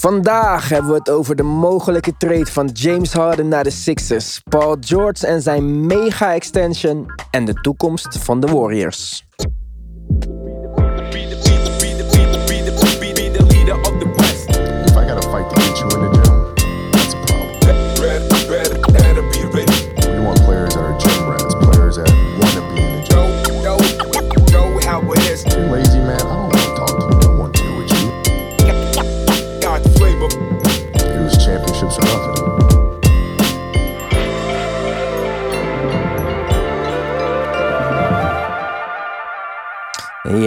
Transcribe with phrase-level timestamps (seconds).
[0.00, 4.76] Vandaag hebben we het over de mogelijke trade van James Harden naar de Sixers, Paul
[4.80, 9.24] George en zijn mega-extension en de toekomst van de Warriors.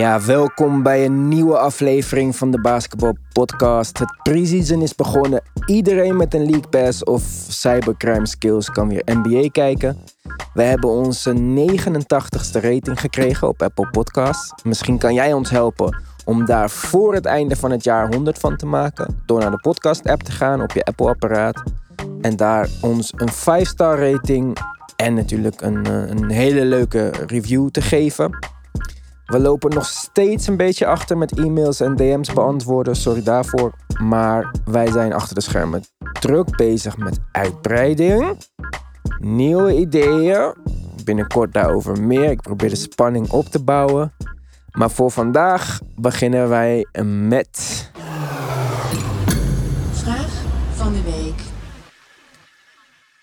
[0.03, 3.99] Ja, welkom bij een nieuwe aflevering van de Basketball Podcast.
[3.99, 5.41] Het preseason is begonnen.
[5.65, 9.97] Iedereen met een League Pass of cybercrime skills kan weer NBA kijken.
[10.53, 14.63] We hebben onze 89ste rating gekregen op Apple Podcasts.
[14.63, 18.55] Misschien kan jij ons helpen om daar voor het einde van het jaar 100 van
[18.55, 19.21] te maken.
[19.25, 21.63] Door naar de podcast app te gaan op je Apple apparaat.
[22.21, 24.57] En daar ons een 5-star rating
[24.95, 28.52] en natuurlijk een, eh, een hele leuke review te geven.
[29.25, 33.73] We lopen nog steeds een beetje achter met e-mails en DM's beantwoorden, sorry daarvoor.
[34.01, 35.83] Maar wij zijn achter de schermen
[36.19, 38.37] druk bezig met uitbreiding,
[39.19, 40.55] nieuwe ideeën.
[41.03, 42.31] Binnenkort daarover meer.
[42.31, 44.13] Ik probeer de spanning op te bouwen.
[44.71, 46.87] Maar voor vandaag beginnen wij
[47.27, 47.91] met.
[49.91, 50.31] Vraag
[50.75, 51.41] van de week.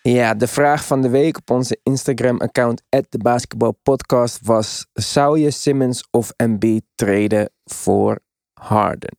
[0.03, 6.09] Ja, de vraag van de week op onze Instagram-account, de basketbalpodcast, was: zou je Simmons
[6.11, 8.21] of Embiid treden voor
[8.53, 9.17] Harden?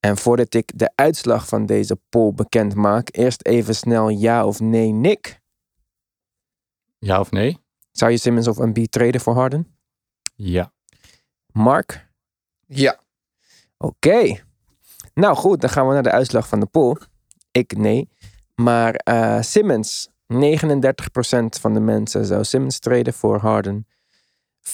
[0.00, 4.60] En voordat ik de uitslag van deze poll bekend maak, eerst even snel ja of
[4.60, 5.40] nee, Nick.
[6.98, 7.58] Ja of nee?
[7.92, 9.76] Zou je Simmons of Embiid treden voor Harden?
[10.34, 10.72] Ja.
[11.52, 12.08] Mark?
[12.66, 13.00] Ja.
[13.78, 14.44] Oké.
[15.14, 16.96] Nou goed, dan gaan we naar de uitslag van de poll.
[17.50, 18.08] Ik nee.
[18.62, 20.36] Maar eh, Simmons, 39%
[21.60, 23.86] van de mensen zou Simmons treden voor Harden.
[24.60, 24.72] 25%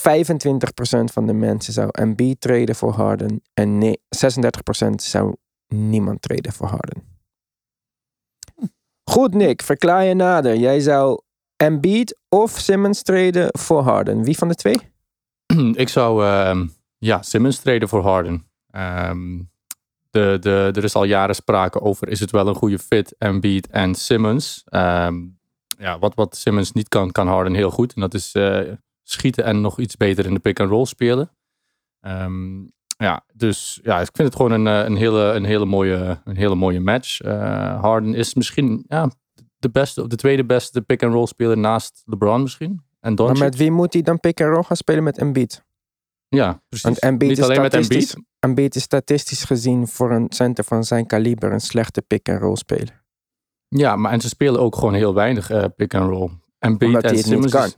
[1.13, 3.43] van de mensen zou Embiid treden voor Harden.
[3.55, 5.35] En nee, 36% zou
[5.67, 7.03] niemand treden voor Harden.
[9.11, 10.57] Goed, Nick, verklaar je nader.
[10.57, 11.21] Jij zou
[11.57, 14.25] Embiid of Simmons treden voor Harden.
[14.25, 14.77] Wie van de twee?
[15.75, 16.67] Ik zou ehm,
[16.99, 18.47] ja, Simmons treden voor Harden.
[18.71, 19.41] Ehm,
[20.13, 23.67] de, de, er is al jaren sprake over, is het wel een goede fit, Embiid
[23.67, 24.63] en Simmons.
[24.65, 25.15] Ehm,
[25.79, 27.95] ja, wat, wat Simmons niet kan, kan Harden heel goed.
[27.95, 28.61] En dat is eh,
[29.03, 31.31] schieten en nog iets beter in de pick-and-roll spelen.
[32.01, 32.63] Ehm,
[32.97, 36.37] ja, dus ja, ik vind het gewoon een, eh, een, hele, een, hele, mooie, een
[36.37, 37.21] hele mooie match.
[37.21, 39.11] Eh, Harden is misschien ja,
[39.59, 42.83] de, beste, de tweede beste pick-and-roll speler naast LeBron misschien.
[43.01, 45.65] En Maar met wie moet hij dan pick and roll gaan spelen met Embiid?
[46.37, 46.87] Ja, precies.
[46.87, 48.27] Want Embiid Niet alleen met statistisch, Embiid.
[48.39, 53.03] Embiid is statistisch gezien voor een center van zijn kaliber een slechte pick-and-roll speler.
[53.69, 56.31] Ja, maar en ze spelen ook gewoon heel weinig eh, pick and roll.
[56.59, 57.77] Embiid Omdat en Simmons is-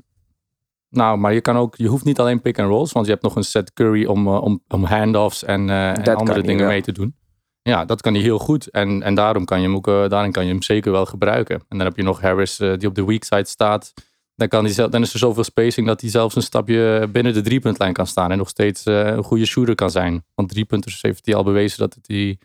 [0.89, 3.25] Nou, maar je kan ook, je hoeft niet alleen pick and rolls, want je hebt
[3.25, 6.69] nog een Seth Curry om, eh, om, om handoffs en, eh, en andere dingen wel.
[6.69, 7.17] mee te doen.
[7.63, 8.71] Ja, dat kan hij heel goed.
[8.71, 11.55] En, en daarom kan je hem ook, daarin kan je hem zeker wel gebruiken.
[11.69, 13.93] En dan heb je nog Harris die op de weak side staat.
[14.37, 17.33] Dan, kan hij zelf, dan is er zoveel spacing dat hij zelfs een stapje binnen
[17.35, 18.31] de driepuntlijn kan staan.
[18.31, 20.25] En nog steeds eh, een goede shooter kan zijn.
[20.35, 22.37] Want driepunters heeft hij al bewezen dat, het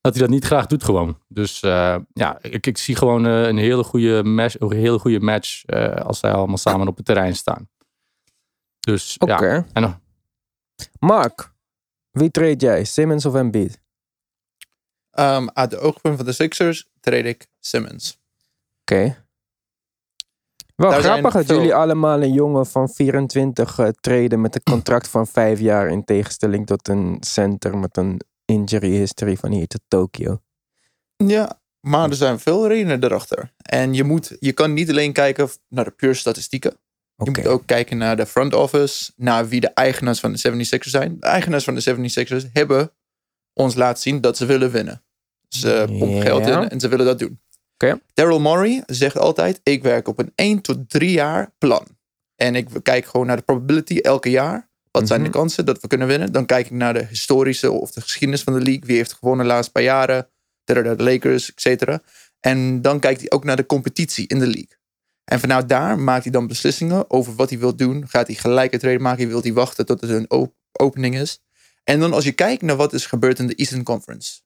[0.00, 1.18] dat hij dat niet graag doet gewoon.
[1.28, 5.20] Dus eh, ja, ik, ik zie gewoon eh, een hele goede match, een hele goede
[5.20, 7.68] match eh, als zij allemaal samen op het terrein staan.
[8.80, 9.32] Dus Oké.
[9.46, 9.98] ja, en nog-
[10.98, 11.52] Mark,
[12.10, 12.84] wie trade jij?
[12.84, 13.80] Simmons of Embiid?
[15.10, 18.18] Ehm, uit de oogpunt van de Sixers trade ik Simmons.
[18.80, 19.21] Oké.
[20.76, 24.62] Wel Daar grappig dat veel- jullie allemaal een jongen van 24 eh treden met een
[24.62, 29.66] contract van 5 jaar in tegenstelling tot een center met een injury history van hier
[29.66, 30.40] tot Tokio.
[31.16, 33.52] Ja, maar er zijn veel redenen erachter.
[33.56, 36.76] En je, moet, je kan niet alleen kijken naar de pure statistieken.
[37.16, 40.90] Je moet ook kijken naar de front office, naar wie de eigenaars van de 76ers
[40.90, 41.16] zijn.
[41.20, 42.92] De eigenaars van de 76ers hebben
[43.52, 45.02] ons laten zien dat ze willen winnen.
[45.48, 47.40] Ze pompen geld in en ze willen dat doen.
[47.82, 48.00] Oké.
[48.14, 51.86] Daryl Morey zegt altijd, ik werk op een 1 tot 3 jaar plan.
[52.36, 54.70] En ik kijk gewoon naar de probability elke jaar.
[54.90, 55.36] Wat zijn de Mhm.
[55.38, 56.32] kansen dat we kunnen winnen?
[56.32, 58.82] Dan kijk ik naar de historische of de geschiedenis van de league.
[58.86, 60.28] Wie heeft gewonnen de laatste paar jaren?
[60.64, 62.02] De Lakers, et cetera.
[62.40, 64.76] En dan kijkt hij ook naar de competitie in de league.
[65.24, 68.08] En vanuit daar maakt hij dan beslissingen over wat hij wil doen.
[68.08, 69.28] Gaat hij gelijk een trade maken?
[69.28, 71.40] Wil hij wachten tot het een op- opening is?
[71.84, 74.40] En dan als je kijkt naar wat is gebeurd in de Eastern Conference.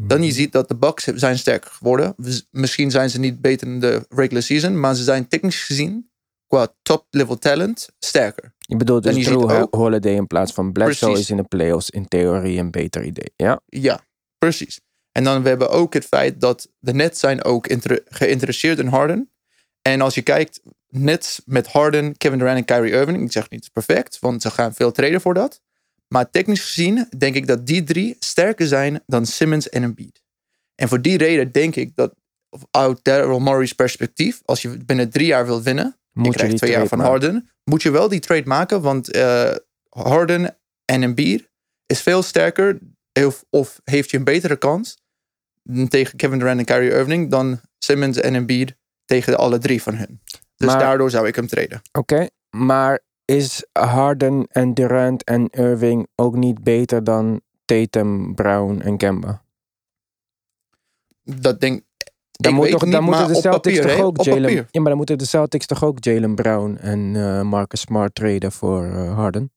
[0.00, 2.14] Dan je ziet dat de Bucks zijn sterker geworden.
[2.50, 4.80] Misschien zijn ze niet beter in de regular season.
[4.80, 6.10] Maar ze zijn technisch gezien
[6.46, 8.54] qua top level talent sterker.
[8.58, 12.58] Je bedoelt dus Drew Holiday in plaats van Bledsoe is in de playoffs in theorie
[12.58, 13.32] een beter idee.
[13.36, 14.00] Ja, Ja,
[14.38, 14.80] precies.
[15.12, 17.66] En dan we hebben ook het feit dat de Nets zijn ook
[18.04, 19.30] geïnteresseerd in Harden.
[19.82, 23.22] En als je kijkt, Nets met Harden, Kevin Durant en Kyrie Irving.
[23.22, 25.60] Ik zeg niet perfect, want ze gaan veel traden voor dat.
[26.08, 30.22] Maar technisch gezien denk ik dat die drie sterker zijn dan Simmons en Embiid.
[30.74, 32.14] En voor die reden denk ik dat
[32.70, 36.56] uit Daryl Morey's perspectief, als je binnen drie jaar wilt winnen, je Moet je krijgt
[36.56, 37.12] twee jaar van maken.
[37.12, 39.54] Harden, moet je wel die trade maken, want eh,
[39.88, 41.48] Harden en Embiid
[41.86, 42.78] is veel sterker
[43.12, 44.98] of, of heeft je een betere kans
[45.88, 50.20] tegen Kevin Durant en Kyrie Irving dan Simmons en Embiid tegen alle drie van hun.
[50.56, 51.82] Dus Maar- daardoor zou ik hem traden.
[51.92, 58.96] Oké, maar is Harden en Durant en Irving ook niet beter dan Tatum, Brown en
[58.96, 59.42] Kemba?
[61.22, 61.82] Dat denk
[62.30, 64.50] Dan, ik moet toch, niet, dan moeten de Celtics papier, toch ook Jalen...
[64.52, 68.52] Ja, maar dan moeten de Celtics toch ook Jalen Brown en eh, Marcus Smart traden
[68.52, 69.52] voor eh, Harden?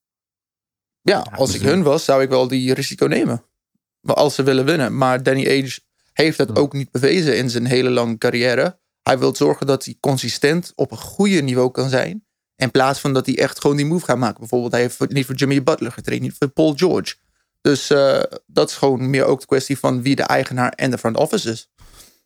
[1.02, 3.44] Ja, als ik hun was, zou ik wel die risico nemen.
[4.00, 4.98] Maar als ze willen winnen.
[4.98, 5.80] Maar Danny Age
[6.14, 8.80] heeft dat ook niet bewezen in zijn hele lange carrière.
[9.04, 12.26] Hij wil zorgen dat hij consistent op een goede niveau kan zijn.
[12.62, 14.40] In plaats van dat hij echt gewoon die move gaat maken.
[14.40, 17.16] Bijvoorbeeld, hij heeft niet voor Jimmy Butler getraind, niet voor Paul George.
[17.62, 20.98] Dus eh, dat is gewoon meer ook de kwestie van wie de eigenaar en de
[20.98, 21.70] front office is.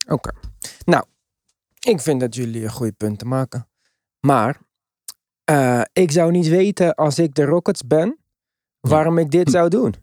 [0.08, 0.32] Oké.
[0.86, 1.04] Nou,
[1.80, 3.68] ik vind dat jullie een goede punten maken.
[4.20, 4.60] Maar
[5.44, 8.18] eh, ik zou niet weten als ik de Rockets ben,
[8.80, 9.96] waarom ik dit zou doen.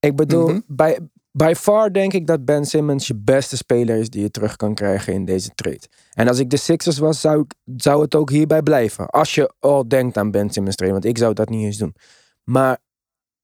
[0.00, 0.60] Ik bedoel, Mhm.
[0.66, 0.98] bij,
[1.38, 4.74] by far denk ik dat Ben Simmons je beste speler is die je terug kan
[4.74, 5.88] krijgen in deze trade.
[6.12, 9.06] En als ik de Sixers was, zou, ik, zou het ook hierbij blijven.
[9.06, 11.94] Als je al denkt aan Ben Simmons trade, want ik zou dat niet eens doen.
[12.44, 12.78] Maar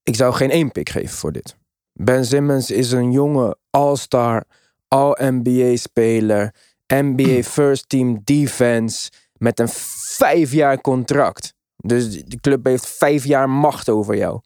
[0.03, 1.55] ik zou geen één pick geven voor dit.
[1.93, 4.43] Ben Simmons is een jonge all-star,
[4.87, 6.53] all-NBA-speler,
[6.87, 9.69] NBA First Team Defense met een
[10.17, 11.53] vijf jaar contract.
[11.75, 14.41] Dus de club heeft vijf jaar macht over jou.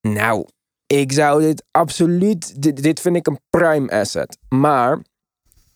[0.00, 0.46] Nou,
[0.86, 2.62] ik zou dit absoluut.
[2.62, 4.38] Dit, dit vind ik een prime asset.
[4.48, 5.02] Maar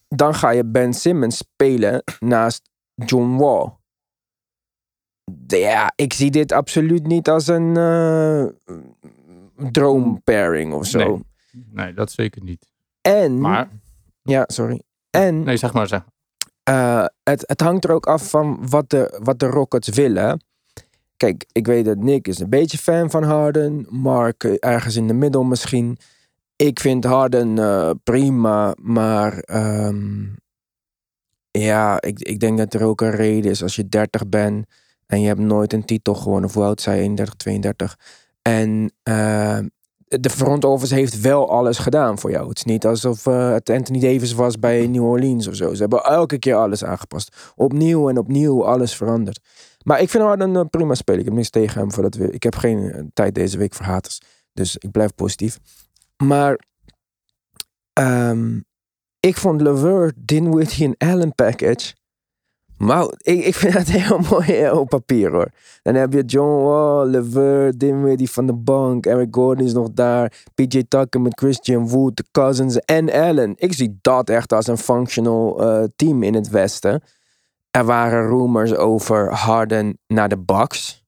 [0.08, 3.72] dan ga je Ben Simmons spelen naast John Wall.
[5.46, 8.44] Ja, ik zie dit absoluut niet als een eh
[9.72, 10.98] droompairing of zo.
[10.98, 11.24] Nee.
[11.72, 12.66] Nee, dat zeker niet.
[13.00, 13.40] En.
[13.40, 13.68] Maar,
[14.22, 14.82] Ja, sorry.
[15.10, 16.04] En nee, zeg maar, zeg.
[16.62, 20.44] eh, het, het hangt er ook af van wat de, wat de Rockets willen.
[21.20, 23.86] Kijk, ik weet dat Nick is een beetje fan van Harden.
[23.88, 25.98] Mark eh, ergens in de middel misschien.
[26.56, 30.24] Ik vind Harden eh, prima, maar ehm,
[31.50, 34.66] ja, ik, ik denk dat er ook een reden is als je 30 bent
[35.06, 36.48] en je hebt nooit een titel gewonnen.
[36.48, 37.98] Of hoe oud zij 31, 32.
[38.42, 39.58] En eh,
[40.06, 42.48] de front office heeft wel alles gedaan voor jou.
[42.48, 45.74] Het is niet alsof eh, het Anthony Davis was bij New Orleans of zo.
[45.74, 47.52] Ze hebben elke keer alles aangepast.
[47.56, 49.40] Opnieuw en opnieuw alles veranderd.
[49.84, 51.20] Maar ik vind Harden een prima speler.
[51.20, 51.92] Ik heb niks tegen hem.
[51.92, 54.20] Voor dat we, ik heb geen eh, tijd deze week voor haters.
[54.52, 55.58] Dus ik blijf positief.
[56.16, 56.58] Maar
[57.92, 58.60] ehm,
[59.20, 61.94] ik vond Levert, Dinwiddie en Allen package.
[62.76, 65.50] Wauw, ik, ik vind dat heel mooi eh, op papier hoor.
[65.82, 69.06] Dan heb je John Wall, Levert, Dinwiddie van de bank.
[69.06, 70.42] Eric Gordon is nog daar.
[70.54, 73.52] PJ Tucker met Christian Wood, de Cousins en Allen.
[73.56, 77.02] Ik zie dat echt als een functional eh, team in het Westen.
[77.70, 81.04] Er waren rumors over Harden naar de Bucks.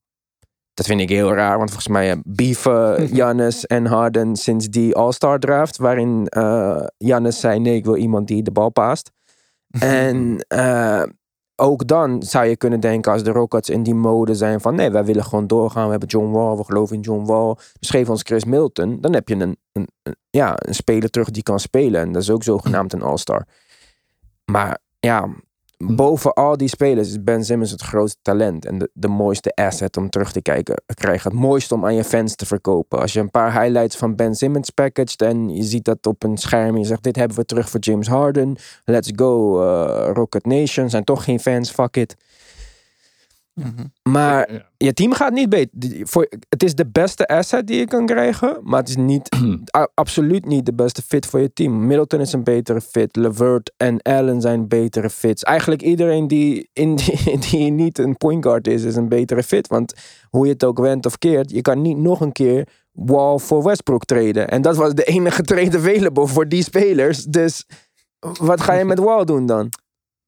[0.75, 4.95] Dat vind ik heel raar, want volgens mij hebben beefen Jannes en Harden sinds die
[4.97, 5.77] All-Star draft.
[5.77, 9.11] Waarin eh Jannes zei, nee, ik wil iemand die de bal paast.
[9.79, 11.03] en eh,
[11.57, 14.75] ook dan zou je kunnen denken als de Rockets in die mode zijn van...
[14.75, 17.55] nee, wij willen gewoon doorgaan, we hebben John Wall, we geloven in John Wall.
[17.79, 19.01] Dus geef ons Chris Milton.
[19.01, 22.01] Dan heb je een, een, een- ja, een speler terug die kan spelen.
[22.01, 23.47] En dat is ook zogenaamd een All-Star.
[24.45, 25.29] Maar ja,
[25.87, 28.67] boven al die spelers is Ben Simmons het grootste talent.
[28.67, 31.31] En de, de mooiste asset om terug te kijken, krijgen.
[31.31, 33.01] Het mooiste om aan je fans te verkopen.
[33.01, 36.37] Als je een paar highlights van Ben Simmons packaged en je ziet dat op een
[36.37, 36.77] scherm.
[36.77, 38.57] Je zegt, dit hebben we terug voor James Harden.
[38.85, 40.91] Let's go, eh, Rocket Nation.
[40.91, 42.17] Zijn toch geen fans, fuck it.
[44.03, 44.67] Maar Ja.
[44.77, 46.07] je team gaat niet beter.
[46.07, 48.59] Voor, het is de beste asset die je kan krijgen.
[48.63, 49.37] Maar het is niet,
[49.77, 51.87] a- absoluut niet de beste fit voor je team.
[51.87, 53.17] Middleton is een betere fit.
[53.17, 55.43] Levert en Allen zijn betere fits.
[55.43, 59.67] Eigenlijk iedereen die, in die, die niet een point guard is, is een betere fit.
[59.69, 59.95] Want
[60.31, 63.63] hoe je het ook went of keert, je kan niet nog een keer Wall voor
[63.65, 64.49] Westbrook treden.
[64.49, 67.25] En dat was de enige trade available voor die spelers.
[67.25, 67.67] Dus
[68.41, 69.69] wat ga je met Wall doen dan?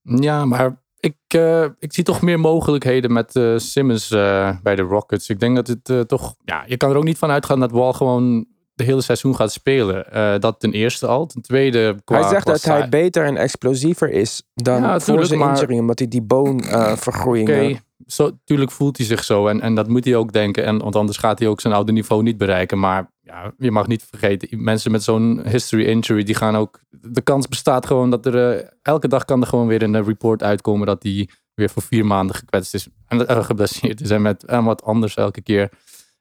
[0.02, 4.82] Ja, maar ik, eh, ik zie toch meer mogelijkheden met eh, Simmons eh, bij de
[4.82, 5.28] Rockets.
[5.28, 6.34] Ik denk dat het toch...
[6.44, 9.52] Ja, je kan er ook niet van uitgaan dat Wall gewoon de hele seizoen gaat
[9.52, 10.40] spelen.
[10.40, 11.26] Dat ten eerste al.
[11.26, 11.96] Ten tweede...
[12.04, 15.78] Qua, hij zegt dat hij beter en explosiever is dan Ja, voor zijn maar- injury.
[15.78, 17.48] Omdat hij die boonvergroeiing...
[17.48, 17.82] Oké, heeft.
[18.06, 19.46] zo, tuurlijk voelt hij zich zo.
[19.46, 20.64] En, en dat moet hij ook denken.
[20.64, 22.78] En, want anders gaat hij ook zijn oude niveau niet bereiken.
[22.78, 26.80] Maar ja, ja, je mag niet vergeten, mensen met zo'n history injury, die gaan ook,
[26.90, 30.06] de kans bestaat gewoon dat er, eh, elke dag kan er gewoon weer een eh,
[30.06, 34.22] report uitkomen dat die weer voor vier maanden gekwetst is en uh, geblesseerd is en
[34.22, 35.70] met en wat anders elke keer.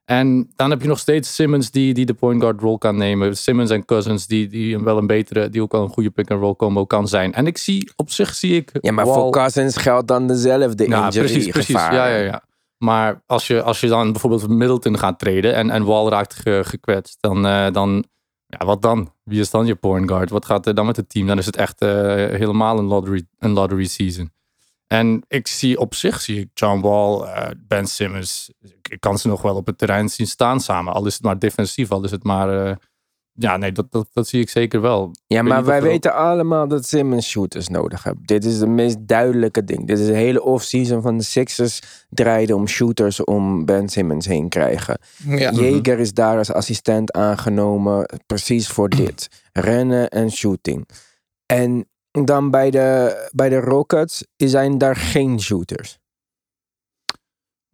[0.06, 3.38] En dan heb je nog steeds Simmons die, die de point guard rol kan nemen.
[3.38, 6.86] Simmons en Cousins die, die wel een betere, die ook wel een goede pick-and-roll combo
[6.86, 7.34] kan zijn.
[7.34, 8.70] En ik zie, op zich zie ik...
[8.82, 11.76] Ja, maar Wall- voor Cousins geldt dan dezelfde ja, injury precies, precies.
[11.76, 11.94] gevaar.
[11.94, 12.44] Ja, ja, ja.
[12.84, 16.62] Maar als je, als je dan bijvoorbeeld Middleton gaat treden en, en Wall raakt ge-
[16.66, 18.06] gekwetst, dan, eh, dan,
[18.46, 19.14] ja, wat dan?
[19.24, 20.30] Wie is dan je point guard?
[20.30, 21.28] Wat gaat er dan met het team?
[21.28, 24.32] Dan is het echt eh, helemaal een lottery, een lottery season.
[24.88, 28.52] En ik zie op zich, zie ik John Wall, eh, Ben Simmons,
[28.90, 30.94] ik, kan ze nog wel op het terrein zien staan samen.
[30.94, 32.80] Al is het maar defensief, al is het maar,
[33.36, 35.12] ja, nee, dat, dat, dat zie ik zeker wel.
[35.28, 38.24] Ja, maar wij ook- weten allemaal dat Simmons shooters nodig hebben.
[38.26, 39.88] Dit is het meest duidelijke ding.
[39.88, 44.50] Dit is de hele offseason van de Sixers draaide om shooters om Ben Simmons heen
[44.50, 44.98] krijgen.
[45.28, 45.52] Ja.
[45.52, 49.30] Jager is daar als assistent aangenomen, precies voor dit.
[49.54, 50.88] Rennen en shooting.
[51.46, 56.00] En dan bij de, bij de Rockets zijn daar geen shooters.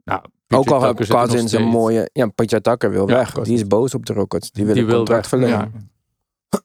[0.04, 2.10] Nou, Ook al nog Cousins een mooie...
[2.13, 2.29] Ja,
[2.62, 3.24] Tucker wil Ja, weg.
[3.32, 3.48] Cousins.
[3.48, 4.51] Die is boos op de Rockets.
[4.51, 5.29] Die wil Die een contract weg.
[5.29, 5.72] verlengen.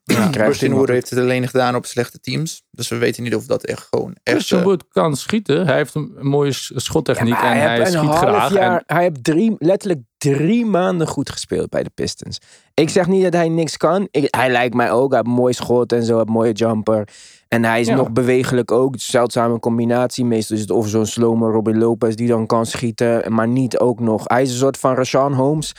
[0.05, 0.15] Ja.
[0.15, 0.97] Krijgt Christian hij Wood nog.
[0.97, 2.63] heeft het alleen gedaan op slechte teams.
[2.71, 4.37] Dus we weten niet of dat echt gewoon echt...
[4.37, 5.67] Christian eh, Wood kan schieten.
[5.67, 8.53] Hij heeft een mooie schottechniek Ja, en hij schiet een half graag.
[8.53, 12.39] Jaar, En, Hij heeft drie, letterlijk drie maanden goed gespeeld bij de Pistons.
[12.75, 14.09] Ik zeg niet dat hij niks kan.
[14.11, 15.09] Ik- hij lijkt mij ook.
[15.11, 16.09] Hij heeft een mooi schot en zo.
[16.09, 17.09] Hij heeft een mooie jumper.
[17.55, 17.95] En hij is Ja.
[17.95, 18.95] nog bewegelijk ook.
[18.99, 20.25] Zeldzame combinatie.
[20.25, 23.33] Meestal is het of zo'n slome Robin Lopez die dan kan schieten.
[23.33, 24.23] Maar niet ook nog.
[24.25, 25.73] Hij is een soort van Rashawn Holmes.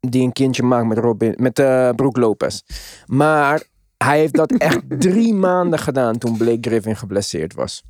[0.00, 2.60] Die een kindje maakt met, Robin, met eh Brook Lopez.
[3.06, 3.62] Maar
[3.96, 7.82] hij heeft dat echt drie maanden gedaan toen Blake Griffin geblesseerd was.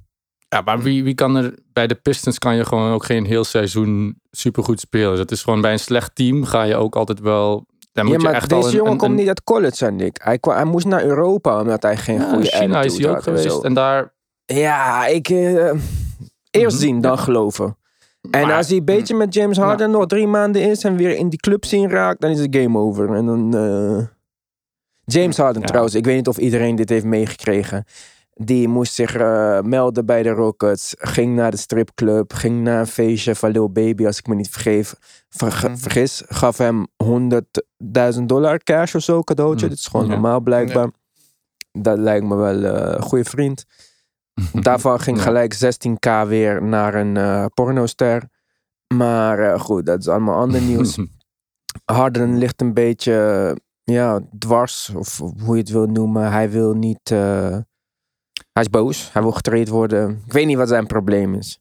[0.48, 1.58] ja, maar wie, wie kan er...
[1.72, 5.10] Bij de Pistons kan je gewoon ook geen heel seizoen supergoed spelen.
[5.10, 7.66] Dus het is gewoon bij een slecht team ga je ook altijd wel...
[7.92, 9.76] Dan moet ja, je maar echt deze een, jongen een- komt een- niet uit college,
[9.76, 10.18] zei ik.
[10.22, 13.16] Hij, kwam, hij moest naar Europa omdat hij geen Ja, goede China is hij ook
[13.16, 13.62] en geweest.
[13.64, 14.12] En daar...
[14.44, 15.28] Ja, ik...
[15.28, 15.72] eh,
[16.50, 17.76] eerst zien, dan geloven.
[18.30, 21.16] En Maar- als hij een beetje met James Harden nog drie maanden is en weer
[21.16, 23.14] in die club zien raakt, dan is het game over.
[23.14, 23.54] En dan...
[23.56, 24.06] eh,
[25.04, 25.66] James Harden Ja.
[25.66, 27.84] trouwens, ik weet niet of iedereen dit heeft meegekregen.
[28.44, 30.94] Die moest zich eh, melden bij de Rockets.
[30.98, 32.32] Ging naar de stripclub.
[32.32, 34.94] Ging naar een feestje van Lil Baby, als ik me niet vergeef,
[35.28, 35.76] verge- Mhm.
[35.76, 36.22] vergis.
[36.28, 39.64] Gaf hem 100.000 dollar cash of zo cadeautje.
[39.64, 39.70] Mm.
[39.70, 40.12] Dat is gewoon Ja.
[40.12, 40.90] normaal blijkbaar.
[41.72, 43.64] Dat lijkt me wel eh, een goede vriend.
[44.62, 48.28] Daarvan ging gelijk 16k weer naar een eh pornoster.
[48.94, 50.98] Maar goed, dat is allemaal ander nieuws.
[51.84, 56.30] Harden ligt een beetje ja, dwars, of hoe je het wil noemen.
[56.32, 57.14] Hij wil niet.
[58.52, 59.12] Hij is boos.
[59.12, 60.22] Hij wil getraind worden.
[60.26, 61.60] Ik weet niet wat zijn probleem is.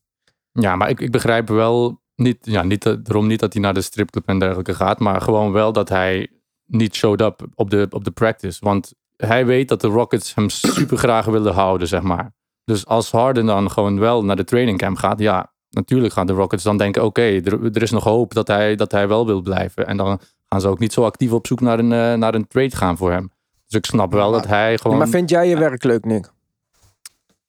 [0.51, 3.81] Ja, maar ik, ik begrijp wel niet, ja, niet daarom niet dat hij naar de
[3.81, 6.27] stripclub en dergelijke gaat, maar gewoon wel dat hij
[6.65, 8.57] niet showed up op de, op de practice.
[8.62, 12.33] Want hij weet dat de Rockets hem super graag willen houden, zeg maar.
[12.65, 16.33] Dus als Harden dan gewoon wel naar de training camp gaat, ja, natuurlijk gaan de
[16.33, 19.41] Rockets dan denken, oké, er, er is nog hoop dat hij, dat hij wel wil
[19.41, 19.88] blijven.
[19.88, 20.19] En dan
[20.50, 22.98] gaan ze ook niet zo actief op zoek naar een, eh, naar een trade gaan
[22.98, 23.31] voor hem.
[23.67, 24.98] Dus ik snap wel dat hij gewoon...
[24.98, 26.31] maar vind jij je werk leuk, Nick?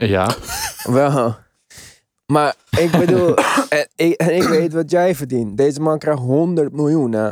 [0.08, 0.34] Ja,
[0.84, 1.34] Wel.
[2.26, 3.34] Maar ik bedoel,
[3.68, 5.56] en ik, en ik weet wat jij verdient.
[5.56, 7.12] Deze man krijgt 100 miljoen.
[7.12, 7.30] Hè?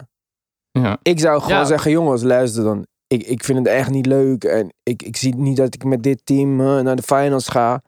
[0.72, 0.98] ja.
[1.02, 1.64] Ik zou gewoon Ja.
[1.64, 2.86] zeggen, jongens, luister dan.
[3.06, 4.44] Ik, ik vind het echt niet leuk.
[4.44, 7.82] En ik, ik zie niet dat ik met dit team eh, naar de finals ga.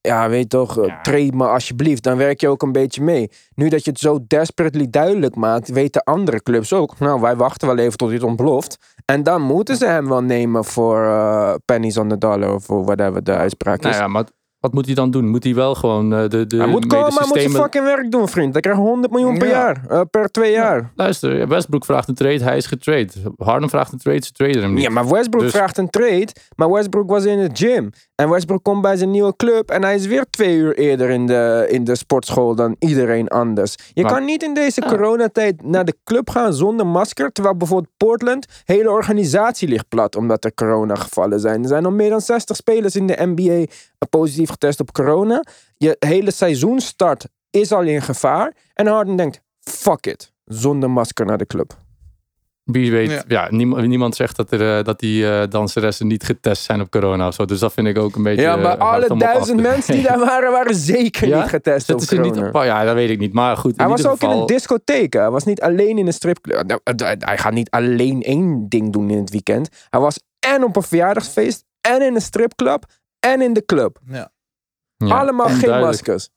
[0.00, 1.00] Ja, weet je toch, eh, Ja.
[1.00, 2.02] trade me alsjeblieft.
[2.02, 3.30] Dan werk je ook een beetje mee.
[3.54, 6.98] Nu dat je het zo desperately duidelijk maakt, weten andere clubs ook.
[6.98, 8.76] Nou, wij wachten wel even tot dit ontploft.
[9.10, 12.84] En dan moeten ze hem wel nemen voor eh, pennies on the dollar of voor
[12.84, 13.84] whatever de uitspraak is.
[13.84, 14.24] Nou ja, maar
[14.60, 15.28] wat moet hij dan doen?
[15.28, 18.10] Moet hij wel gewoon eh, de, de hij moet komen, hij moet medesystemen- fucking werk
[18.10, 18.52] doen, vriend.
[18.52, 19.52] Hij krijgt 100 miljoen per Ja.
[19.52, 19.84] jaar.
[19.88, 20.92] eh, per twee jaar.
[20.94, 23.08] Luister, Westbrook vraagt een trade, hij is getrade.
[23.36, 24.82] Harden vraagt een trade, ze traden hem niet.
[24.82, 26.28] Ja, maar Westbrook Dus- vraagt een trade.
[26.56, 27.90] Maar Westbrook was in de gym.
[28.14, 29.70] En Westbrook komt bij zijn nieuwe club.
[29.70, 33.74] En hij is weer twee uur eerder in de, in de sportschool dan iedereen anders.
[33.92, 37.32] Je Maar- kan niet in deze coronatijd naar de club gaan zonder masker.
[37.32, 41.62] Terwijl bijvoorbeeld Portland, hele organisatie ligt plat omdat er coronagevallen zijn.
[41.62, 43.64] Er zijn al meer dan 60 spelers in de NBA
[44.10, 45.44] positief getest op corona.
[45.76, 48.52] Je hele seizoenstart is al in gevaar.
[48.74, 50.32] En Harden denkt, fuck it.
[50.44, 51.78] Zonder masker naar de club.
[52.64, 53.22] Wie weet, ja.
[53.28, 53.46] Ja.
[53.50, 57.26] niemand, niemand zegt dat, er, eh, dat die eh, danseressen niet getest zijn op corona
[57.26, 57.44] of zo.
[57.44, 58.42] Dus dat vind ik ook een beetje...
[58.42, 61.40] Ja, maar eh, alle op duizend mensen die daar waren, waren zeker Ja?
[61.40, 62.58] niet getest op Zitten ze niet corona.
[62.58, 62.64] op...
[62.64, 63.32] Ja, dat weet ik niet.
[63.32, 65.12] Maar goed, in Hij was ieder ook in een discotheek.
[65.12, 65.20] hè.
[65.20, 66.66] Hij was niet alleen in een stripclub.
[66.66, 66.80] Nou,
[67.18, 69.68] Hij gaat niet alleen één ding doen in het weekend.
[69.90, 72.84] Hij was en op een verjaardagsfeest, en in een stripclub,
[73.20, 73.98] en in de club.
[74.06, 74.30] Ja.
[75.06, 76.28] Ja, Allemaal geen maskers.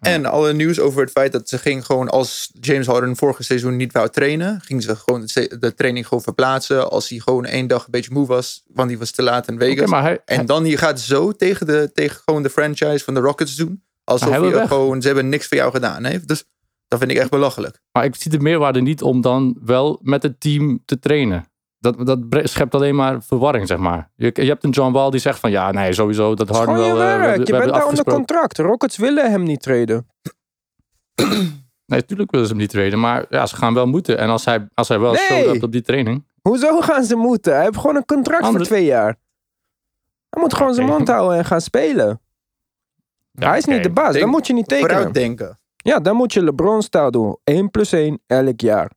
[0.00, 3.76] En alle nieuws over het feit dat ze ging gewoon als James Harden vorige seizoen
[3.76, 5.28] niet wou trainen, ging ze gewoon
[5.58, 8.98] de training gewoon verplaatsen als hij gewoon één dag een beetje moe was, want hij
[8.98, 9.90] was te laat in Vegas.
[9.90, 13.56] Hij, En dan je gaat zo tegen, de, tegen gewoon de franchise van de Rockets
[13.56, 16.28] doen, alsof je gewoon ze hebben niks voor jou gedaan heeft.
[16.28, 16.44] Dus
[16.88, 17.80] dat vind ik echt belachelijk.
[17.92, 21.51] Maar ik zie de meerwaarde niet om dan wel met het team te trainen.
[21.82, 24.10] Dat, dat schept alleen maar verwarring, zeg maar.
[24.16, 26.96] Je, je hebt een John Wall die zegt van ja, nee, sowieso dat Harden gewoon
[26.96, 27.06] wel...
[27.06, 28.58] je eh, we je bent daar onder contract.
[28.58, 30.06] Rockets willen hem niet treden.
[31.86, 34.18] Nee, natuurlijk willen ze hem niet treden, maar ja, ze gaan wel moeten.
[34.18, 35.48] En als hij, als hij wel Nee.
[35.54, 36.26] up op die training...
[36.42, 37.54] Hoezo gaan ze moeten?
[37.54, 39.16] Hij heeft gewoon een contract Andere- voor twee jaar.
[40.30, 42.20] Hij moet gewoon zijn mond houden en gaan spelen.
[43.32, 44.10] Ja, hij is niet de baas.
[44.10, 44.90] Denk- Dan moet je niet tekenen.
[44.90, 45.58] Vooruitdenken.
[45.76, 47.36] Ja, dan moet je LeBron-stijl doen.
[47.44, 48.90] 1 plus 1 elk jaar.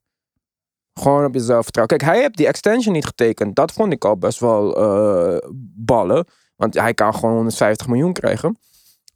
[1.00, 1.98] Gewoon op jezelf vertrouwen.
[1.98, 3.56] Kijk, hij heeft die extension niet getekend.
[3.56, 6.26] Dat vond ik al best wel eh, ballen.
[6.56, 8.58] Want hij kan gewoon 150 miljoen krijgen.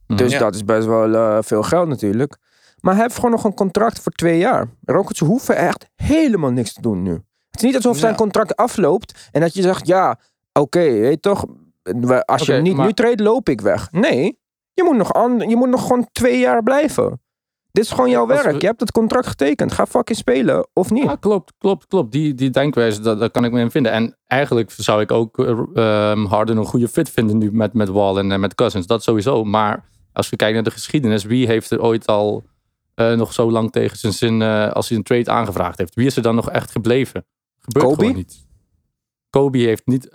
[0.07, 0.17] Mhm.
[0.17, 0.39] Dus Ja.
[0.39, 2.37] dat is best wel eh, veel geld natuurlijk.
[2.79, 4.67] Maar hij heeft gewoon nog een contract voor twee jaar.
[4.85, 7.11] Rockets hoeven echt helemaal niks te doen nu.
[7.11, 8.17] Het is niet alsof zijn Ja.
[8.17, 10.19] contract afloopt en dat je zegt, ja,
[10.53, 11.45] oké, weet toch,
[12.25, 13.91] als je niet maar- nu treedt, loop ik weg.
[13.91, 14.39] Nee,
[14.73, 17.21] je moet nog, an- je moet nog gewoon twee jaar blijven.
[17.79, 18.51] Dit is gewoon jouw werk.
[18.51, 19.71] we- Je hebt het contract getekend.
[19.71, 21.03] Ga fucking spelen of niet.
[21.03, 22.11] Ja, klopt, klopt, klopt.
[22.11, 23.91] Die, die denkwijze, dat, daar kan ik me in vinden.
[23.91, 27.89] En eigenlijk zou ik ook eh, ehm, Harden een goede fit vinden nu met, met
[27.89, 28.87] Wall en eh, met Cousins.
[28.87, 29.43] Dat sowieso.
[29.43, 32.43] Maar als we kijken naar de geschiedenis, wie heeft er ooit al
[32.95, 34.41] eh, nog zo lang tegen zijn zin
[34.73, 35.95] als hij een trade aangevraagd heeft?
[35.95, 37.25] Wie is er dan nog echt gebleven?
[37.57, 37.99] Gebeurt Kobe?
[37.99, 38.47] gewoon niet.
[39.29, 40.09] Kobe heeft niet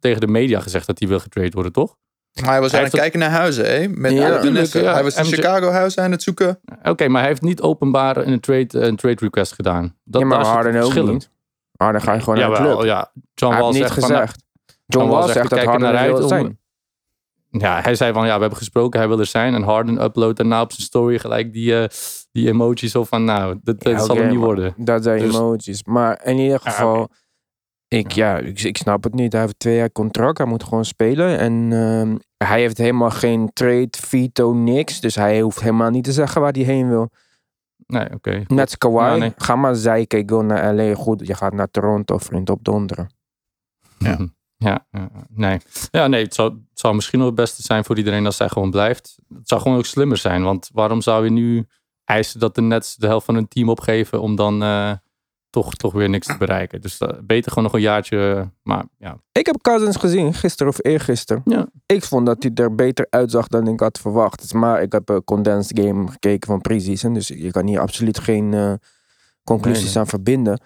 [0.00, 1.96] tegen de media gezegd dat hij wil getrade worden, toch?
[2.40, 3.88] Maar hij was Hij aan het kijken naar huizen, hè?
[3.88, 4.92] Met Ja, ja.
[4.92, 6.60] Hij was in Chicago huizen aan het zoeken.
[6.82, 9.96] Oké, maar hij heeft niet openbaar een trade, een trade request gedaan.
[10.04, 11.30] Dat, ja, maar Harden ook niet.
[11.76, 12.82] Harden ga je gewoon naar de club.
[12.82, 13.12] ja.
[13.34, 14.44] John Hij Wall zegt van, nou, gezegd.
[14.86, 16.60] John Wall zegt dat Harden naar uit wil zijn.
[17.50, 19.54] Ja, hij zei van ja, we hebben gesproken, hij wil er zijn.
[19.54, 21.88] En Harden uploadt daarna op zijn story gelijk die, eh,
[22.32, 24.74] die emoji zo van nou, dat, dat Ja, zal hem niet worden.
[24.76, 25.84] Dat zijn Dus- emojis.
[25.84, 27.08] Maar in ieder Ja, geval.
[27.92, 29.32] Ik, ja, ik, ik snap het niet.
[29.32, 30.38] Hij heeft twee jaar contract.
[30.38, 31.38] Hij moet gewoon spelen.
[31.38, 32.16] En ehm,
[32.48, 35.00] hij heeft helemaal geen trade, veto, niks.
[35.00, 37.10] Dus hij hoeft helemaal niet te zeggen waar hij heen wil.
[37.86, 38.44] Nee, oké.
[38.46, 39.04] Net als Kawhi.
[39.04, 39.32] Ja, nee.
[39.36, 40.18] Ga maar zeiken.
[40.18, 40.94] Ik wil naar LA.
[40.94, 43.10] Goed, je gaat naar Toronto, vriend, op donderen.
[43.98, 44.18] Ja.
[44.56, 45.60] Ja, ja, nee.
[45.90, 48.48] Ja, nee, het zou, het zou misschien nog het beste zijn voor iedereen als zij
[48.48, 49.18] gewoon blijft.
[49.34, 51.66] Het zou gewoon ook slimmer zijn, want waarom zou je nu
[52.04, 54.92] eisen dat de Nets de helft van hun team opgeven om dan eh,
[55.52, 56.80] toch, toch weer niks te bereiken?
[56.80, 59.16] Dus eh, beter gewoon nog een jaartje, eh, maar ja.
[59.32, 61.42] Ik heb Cousins gezien, gisteren of eergisteren.
[61.44, 61.66] Ja.
[61.86, 64.54] Ik vond dat hij er beter uitzag dan ik had verwacht.
[64.54, 67.14] Maar ik heb een condensed game gekeken van preseason.
[67.14, 68.72] Dus je kan hier absoluut geen eh,
[69.44, 70.02] conclusies Nee, nee.
[70.02, 70.60] aan verbinden.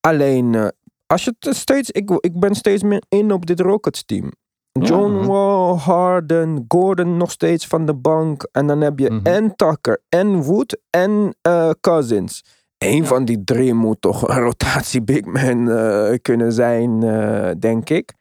[0.00, 0.66] Alleen, eh,
[1.06, 1.90] als je het steeds...
[1.90, 4.32] Ik, ik ben steeds meer in op dit Rockets team.
[4.72, 5.26] John Ja.
[5.26, 8.48] Wall, Harden, Gordon nog steeds van de bank.
[8.52, 9.26] En dan heb je Mhm.
[9.26, 12.44] en Tucker, en Wood, en eh, Cousins.
[12.82, 17.90] Eén van die drie moet toch een rotatie big man eh, kunnen zijn, eh, denk
[17.90, 18.12] ik.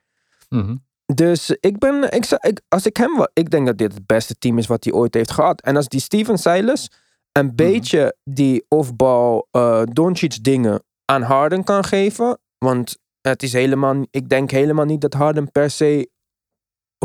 [0.50, 0.76] Mhm.
[1.16, 4.68] Dus ik ben, ik, als ik hem, ik denk dat dit het beste team is
[4.68, 5.62] wat hij ooit heeft gehad.
[5.62, 6.90] En als die Steven Silas
[7.32, 12.40] een beetje die offbal uh, Doncic dingen aan Harden kan geven.
[12.58, 16.10] Want het is helemaal, ik denk helemaal niet dat Harden per se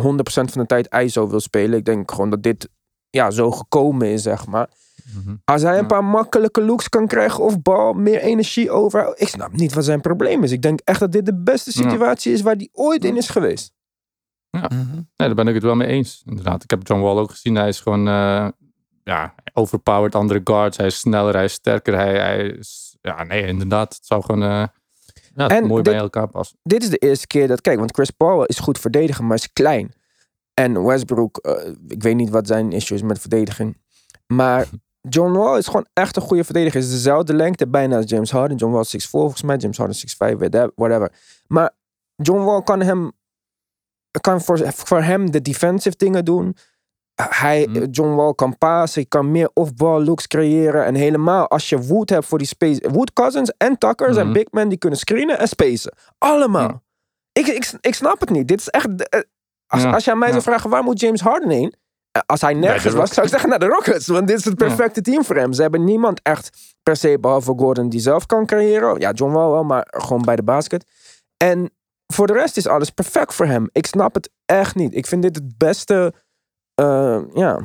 [0.01, 1.79] 100% van de tijd ISO wil spelen.
[1.79, 2.69] Ik denk gewoon dat dit
[3.11, 4.69] ja, zo gekomen is, zeg maar.
[5.15, 5.35] Mhm.
[5.45, 5.87] Als hij een Ja.
[5.87, 9.13] paar makkelijke looks kan krijgen of bal, meer energie over.
[9.19, 10.51] Ik snap niet wat zijn probleem is.
[10.53, 11.91] Ik denk echt dat dit de beste Ja.
[11.91, 13.75] situatie is waar hij ooit in is geweest.
[14.51, 16.23] Nee, daar ben ik het wel mee eens.
[16.27, 16.63] Inderdaad.
[16.63, 17.55] Ik heb John Wall ook gezien.
[17.55, 18.49] Hij is gewoon eh,
[19.05, 20.77] ja, overpowered andere guards.
[20.77, 21.95] Hij is sneller, hij is sterker.
[21.97, 23.95] Hij, hij is, ja, nee, inderdaad.
[23.95, 24.65] Het zou gewoon eh,
[25.35, 26.59] ja, En mooi dit- bij elkaar passen.
[26.63, 29.53] dit is de eerste keer dat, kijk, want Chris Paul is goed verdedigen, maar is
[29.53, 29.95] klein.
[30.55, 33.77] En Westbrook, eh, ik weet niet wat zijn issue is met verdediging.
[34.27, 34.67] Maar
[35.09, 36.81] John Wall is gewoon echt een goede verdediger.
[36.81, 38.57] Is dezelfde lengte bijna als James Harden.
[38.57, 41.13] John Wall is 6'4 volgens mij, James Harden 6'5, whatever-.
[41.47, 41.71] Maar
[42.17, 43.13] John Wall kan hem,
[44.21, 46.57] kan voor, voor hem de defensive dingen doen.
[47.23, 47.85] Hij, Mhm.
[47.91, 50.85] John Wall kan passen, hij kan meer off-ball looks creëren.
[50.85, 52.91] En helemaal als je Wood hebt voor die space.
[52.91, 54.35] Wood Cousins en Tucker zijn Mhm.
[54.35, 55.95] big men die kunnen screenen en spacen.
[56.19, 56.83] Allemaal.
[57.33, 58.49] Ik, ik, ik snap het niet.
[58.49, 59.09] Dit is echt.
[59.09, 59.21] eh,
[59.67, 60.33] Als, Ja, als je aan mij ja.
[60.33, 61.75] zou vragen waar moet James Harden heen?
[62.17, 64.07] Eh, Als hij nergens was, zou ik zeggen naar de Rockets.
[64.07, 65.53] Want dit is het perfecte team voor hem.
[65.53, 68.99] Ze hebben niemand echt per se, behalve Gordon, die zelf kan creëren.
[69.01, 70.85] Ja, John Wall wel, maar gewoon bij de basket.
[71.37, 71.71] En
[72.07, 73.69] voor de rest is alles perfect voor hem.
[73.73, 74.95] Ik snap het echt niet.
[74.95, 76.13] Ik vind dit het beste.
[76.75, 77.61] eh, ja.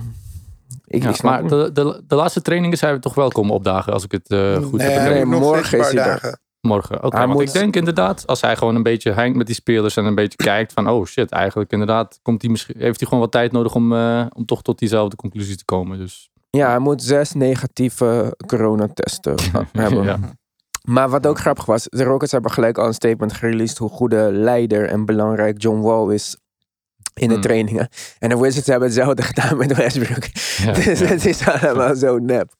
[0.86, 3.30] Ik, Ja, ik snap maar het de, de, de laatste trainingen zijn we toch wel
[3.30, 6.36] komen opdagen, als ik het eh, goed nee, heb nog morgen is hij.
[6.62, 7.04] Morgen.
[7.04, 9.98] Oké, want moet- ik denk inderdaad, als hij gewoon een beetje hangt met die spelers
[9.98, 13.24] en een beetje kijkt van, oh shit, eigenlijk inderdaad komt hij misschien, heeft hij gewoon
[13.24, 15.98] wat tijd nodig om, eh, om toch tot diezelfde conclusie te komen.
[15.98, 19.36] Dus Ja, hij moet zes negatieve coronatesten
[19.72, 20.04] hebben.
[20.04, 20.20] Ja.
[20.82, 24.30] Maar wat ook grappig was, de Rockets hebben gelijk al een statement gereleased hoe goede
[24.32, 26.38] leider en belangrijk John Wall is
[27.14, 27.44] in de Hmm.
[27.44, 27.90] trainingen.
[28.20, 30.24] En de Wizards hebben hetzelfde gedaan met Westbrook.
[30.58, 31.06] Ja, dus ja.
[31.06, 32.54] het is allemaal zo nep.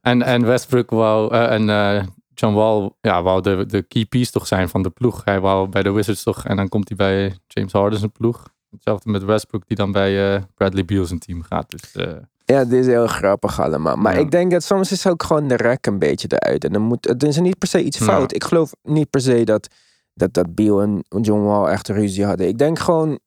[0.00, 2.02] En, en Westbrook wou, eh, en eh,
[2.40, 5.24] John Wall ja, wou de, de key piece toch zijn van de ploeg.
[5.24, 8.48] Hij wou bij de Wizards toch, en dan komt hij bij James Harden zijn ploeg.
[8.70, 11.70] Hetzelfde met Westbrook die dan bij eh, Bradley Beal zijn team gaat.
[11.70, 12.12] Dus eh,
[12.44, 13.96] Ja, dit is heel grappig allemaal.
[13.96, 14.18] Maar Ja.
[14.20, 16.64] ik denk dat soms is ook gewoon de rek een beetje eruit.
[16.64, 18.04] En dan moet, het is niet per se iets Ja.
[18.04, 18.34] fout.
[18.34, 19.68] Ik geloof niet per se dat,
[20.14, 22.48] dat, dat Beal en John Wall echt ruzie hadden.
[22.48, 23.18] Ik denk gewoon,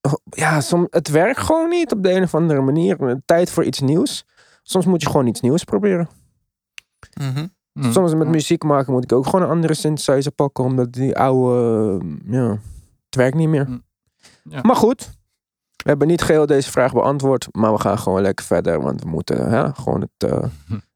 [0.00, 3.20] oh, ja, som, het werkt gewoon niet op de een of andere manier.
[3.24, 4.24] Tijd voor iets nieuws.
[4.62, 6.08] Soms moet je gewoon iets nieuws proberen.
[7.20, 7.46] Mhm.
[7.72, 7.92] Hm.
[7.92, 10.64] Soms met muziek maken moet ik ook gewoon een andere synthesizer pakken.
[10.64, 12.50] Omdat die oude, eh, ja,
[13.04, 13.68] het werkt niet meer.
[13.68, 13.82] Mm.
[14.42, 14.60] Ja.
[14.62, 15.10] Maar goed,
[15.76, 17.48] we hebben niet geheel deze vraag beantwoord.
[17.52, 18.82] Maar we gaan gewoon lekker verder.
[18.82, 20.44] Want we moeten hè, gewoon het, eh,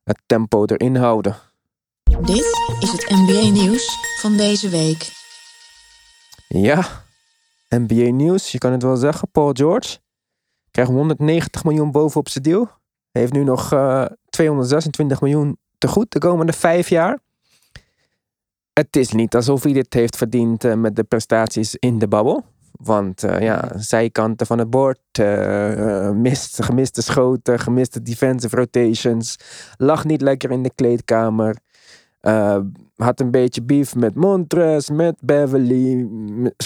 [0.05, 1.37] het tempo erin houden.
[2.21, 2.47] Dit
[2.81, 5.13] is het NBA nieuws van deze week.
[6.49, 6.85] Ja,
[7.69, 8.53] NBA nieuws.
[8.53, 9.31] Je kan het wel zeggen.
[9.31, 9.99] Paul George
[10.71, 12.69] krijgt 190 miljoen bovenop zijn deal.
[13.11, 17.19] Hij heeft nu nog eh, 226 miljoen te goed de komende vijf jaar.
[18.73, 22.45] Het is niet alsof hij dit heeft verdiend eh, met de prestaties in de babbel.
[22.73, 29.37] Want eh, ja, zijkanten van het bord, eh, mist, gemiste schoten, gemiste defensive rotations.
[29.77, 31.57] Lag niet lekker in de kleedkamer.
[32.97, 36.09] Had een beetje beef met Montres, met Beverly.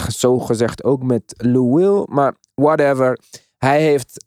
[0.09, 2.07] Zo gezegd ook met Lou Will.
[2.09, 3.18] Maar whatever.
[3.57, 4.24] Hij heeft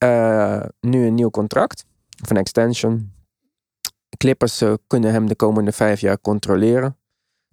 [0.79, 1.85] nu een nieuw contract.
[2.23, 3.20] Of een extension.
[4.17, 6.97] Clippers eh, kunnen hem de komende vijf jaar controleren.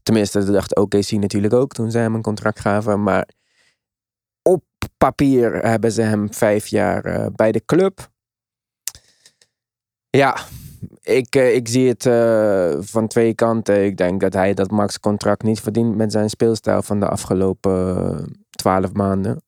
[0.02, 3.02] Tenminste, dat dacht OKC natuurlijk ook toen ze hem een contract gaven.
[3.02, 3.28] Maar
[4.42, 4.64] op
[4.96, 8.10] papier hebben ze hem vijf jaar eh, bij de club.
[10.10, 10.38] Ja,
[11.02, 12.02] ik, eh, ik zie het
[12.90, 13.84] van twee kanten.
[13.84, 18.46] Ik denk dat hij dat max contract niet verdient met zijn speelstijl van de afgelopen
[18.50, 19.42] twaalf maanden.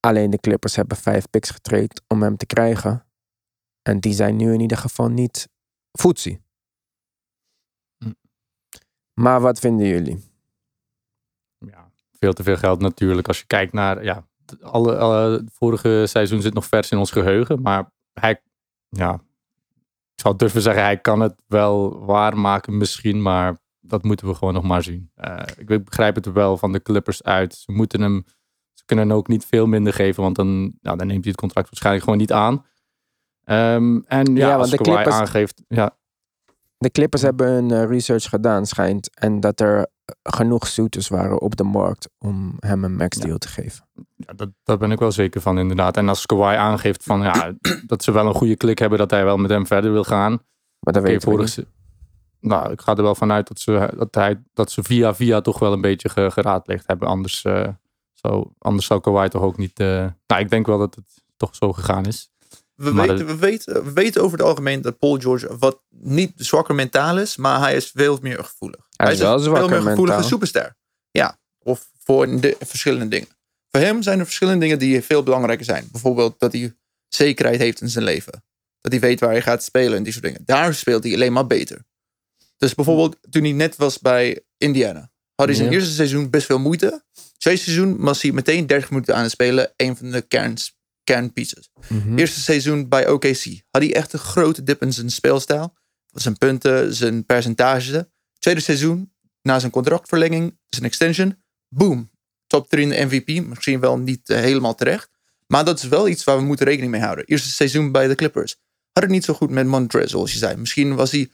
[0.00, 3.06] Alleen de Clippers hebben vijf picks getraind om hem te krijgen.
[3.82, 5.48] En die zijn nu in ieder geval niet
[5.98, 6.42] voetzie.
[7.98, 8.12] Hm.
[9.12, 10.32] Maar wat vinden jullie?
[11.70, 13.28] ja, veel te veel geld natuurlijk.
[13.28, 14.26] Als je kijkt naar, ja,
[14.60, 17.62] alle, alle vorige seizoen zit nog vers in ons geheugen.
[17.62, 18.42] Maar hij,
[18.88, 19.14] ja,
[20.14, 23.22] ik zou durven zeggen, hij kan het wel waarmaken misschien.
[23.22, 25.10] Maar dat moeten we gewoon nog maar zien.
[25.14, 27.54] Eh, ik begrijp het wel van de Clippers uit.
[27.54, 28.24] Ze moeten hem,
[28.72, 30.22] ze kunnen hem ook niet veel minder geven.
[30.22, 32.64] Want dan, nou, dan neemt hij het contract waarschijnlijk gewoon niet aan.
[33.44, 35.96] Ehm, en ja, Ja, want als de Clippers- aangeeft, ja,
[36.78, 39.18] De Clippers hebben een eh, research gedaan, schijnt.
[39.18, 39.86] En dat er
[40.22, 43.24] genoeg suitors waren op de markt om hem een max Ja.
[43.24, 43.86] deal te geven.
[44.16, 45.96] Ja, dat, daar ben ik wel zeker van, inderdaad.
[45.96, 47.52] En als Kawhi aangeeft van, ja,
[47.86, 50.30] dat ze wel een goede klik hebben, dat hij wel met hem verder wil gaan.
[50.80, 51.66] Maar dat Oké, weten we vorig niet.
[51.66, 51.72] se-
[52.40, 55.58] Nou, ik ga er wel vanuit dat ze, dat hij, dat ze via via toch
[55.58, 57.08] wel een beetje ge- geraadpleegd hebben.
[57.08, 57.68] Anders, eh,
[58.12, 59.80] zou, anders zou Kawhi toch ook niet...
[59.80, 62.30] eh, nou, ik denk wel dat het toch zo gegaan is.
[62.74, 66.32] We, Maar weten, we, weten, we weten over het algemeen dat Paul George wat niet
[66.36, 68.86] zwakker mentaal is, maar hij is veel meer gevoelig.
[68.96, 70.76] Hij is wel veel meer gevoelige superster.
[71.10, 73.28] Ja, of voor de, verschillende dingen.
[73.70, 75.88] Voor hem zijn er verschillende dingen die veel belangrijker zijn.
[75.92, 76.74] Bijvoorbeeld dat hij
[77.08, 78.44] zekerheid heeft in zijn leven.
[78.80, 80.42] Dat hij weet waar hij gaat spelen en die soort dingen.
[80.44, 81.84] Daar speelt hij alleen maar beter.
[82.56, 85.10] Dus bijvoorbeeld toen hij net was bij Indiana.
[85.34, 85.74] Had hij zijn Ja.
[85.74, 87.04] eerste seizoen best veel moeite.
[87.38, 89.72] Tweede seizoen was hij meteen 30 minuten aan het spelen.
[89.76, 91.70] Een van de kerns, kernpieces.
[91.88, 92.18] Mhm.
[92.18, 95.74] Eerste seizoen bij OKC had hij echt een grote dip in zijn speelstijl.
[96.12, 98.10] Zijn punten, zijn percentage.
[98.38, 99.12] Tweede seizoen,
[99.42, 101.36] na zijn contractverlenging, zijn extension.
[101.68, 102.10] Boom.
[102.46, 103.46] Top 3 in de MVP.
[103.46, 105.10] Misschien wel niet eh, helemaal terecht.
[105.46, 107.24] Maar dat is wel iets waar we moeten rekening mee houden.
[107.24, 108.56] Eerste seizoen bij de Clippers.
[108.92, 110.56] Had het niet zo goed met Montrezl, zoals je zei.
[110.56, 111.30] Misschien was hij,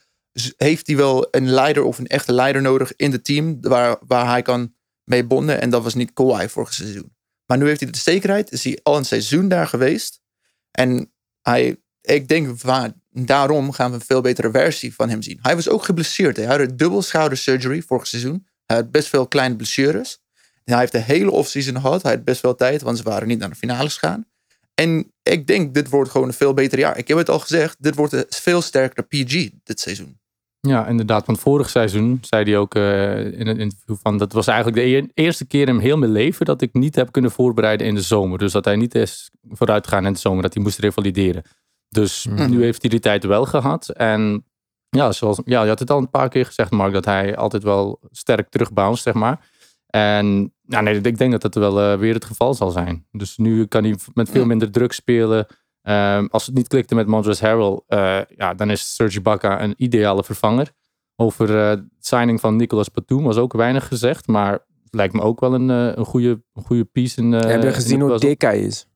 [0.56, 3.60] heeft hij wel een leider of een echte leider nodig in het team.
[3.60, 5.60] Waar, waar hij kan mee bonden.
[5.60, 7.12] En dat was niet Kawhi vorig seizoen.
[7.50, 8.52] Maar nu heeft hij de zekerheid.
[8.52, 10.20] Is hij al een seizoen daar geweest.
[10.70, 15.38] En hij, ik denk, waar, daarom gaan we een veel betere versie van hem zien.
[15.42, 16.36] Hij was ook geblesseerd.
[16.36, 18.46] Hij had een dubbel schoudersurgery vorig seizoen.
[18.66, 20.18] Hij had best veel kleine blessures.
[20.64, 22.02] En hij heeft de hele offseason gehad.
[22.02, 24.26] Hij had best veel tijd, want ze waren niet naar de finales gegaan.
[24.74, 26.98] En ik denk, dit wordt gewoon een veel beter jaar.
[26.98, 30.19] Ik heb het al gezegd, dit wordt een veel sterker PG dit seizoen.
[30.60, 31.26] Ja, inderdaad.
[31.26, 34.18] Want vorig seizoen zei hij ook eh, in een interview van...
[34.18, 36.46] dat was eigenlijk de eer- eerste keer in heel mijn leven...
[36.46, 38.38] dat ik niet heb kunnen voorbereiden in de zomer.
[38.38, 40.42] Dus dat hij niet is vooruitgegaan in de zomer.
[40.42, 41.42] Dat hij moest revalideren.
[41.88, 42.50] Dus Mhm.
[42.50, 43.88] nu heeft hij die tijd wel gehad.
[43.88, 44.44] En
[44.88, 46.92] ja, zoals, ja, je had het al een paar keer gezegd, Mark...
[46.92, 49.48] dat hij altijd wel sterk terugbounced, zeg maar.
[49.86, 53.06] En ja, nee, ik denk dat dat wel eh, weer het geval zal zijn.
[53.12, 55.46] Dus nu kan hij met veel minder druk spelen.
[55.82, 59.74] Ehm, als het niet klikte met Montrezl Harrell, eh, ja, dan is Serge Ibaka een
[59.76, 60.72] ideale vervanger.
[61.16, 65.40] Over eh, het signing van Nicolas Batum was ook weinig gezegd, maar lijkt me ook
[65.40, 67.20] wel een, eh, een, goede, een goede piece.
[67.20, 68.86] In, eh, Heb je gezien hoe dik hij is?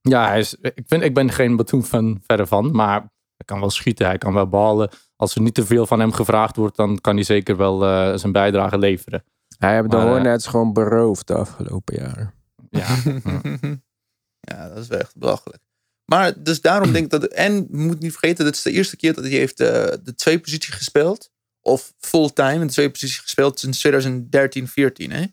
[0.00, 2.98] Ja, hij is, ik, vind, ik ben geen Batum fan verder van, maar
[3.36, 4.90] hij kan wel schieten, hij kan wel ballen.
[5.16, 8.16] Als er niet te veel van hem gevraagd wordt, dan kan hij zeker wel eh,
[8.16, 9.24] zijn bijdrage leveren.
[9.58, 12.34] Hij heeft de eh, Hornets gewoon beroofd de afgelopen jaren.
[12.70, 12.86] Ja,
[14.50, 15.62] ja, dat is wel echt belachelijk.
[16.10, 17.24] Maar dus daarom denk ik dat...
[17.24, 19.68] En moet niet vergeten, dit is de eerste keer dat hij heeft eh,
[20.02, 21.30] de twee positie gespeeld.
[21.60, 25.10] Of fulltime in de twee positie gespeeld sinds 2013, 14.
[25.10, 25.24] Hè?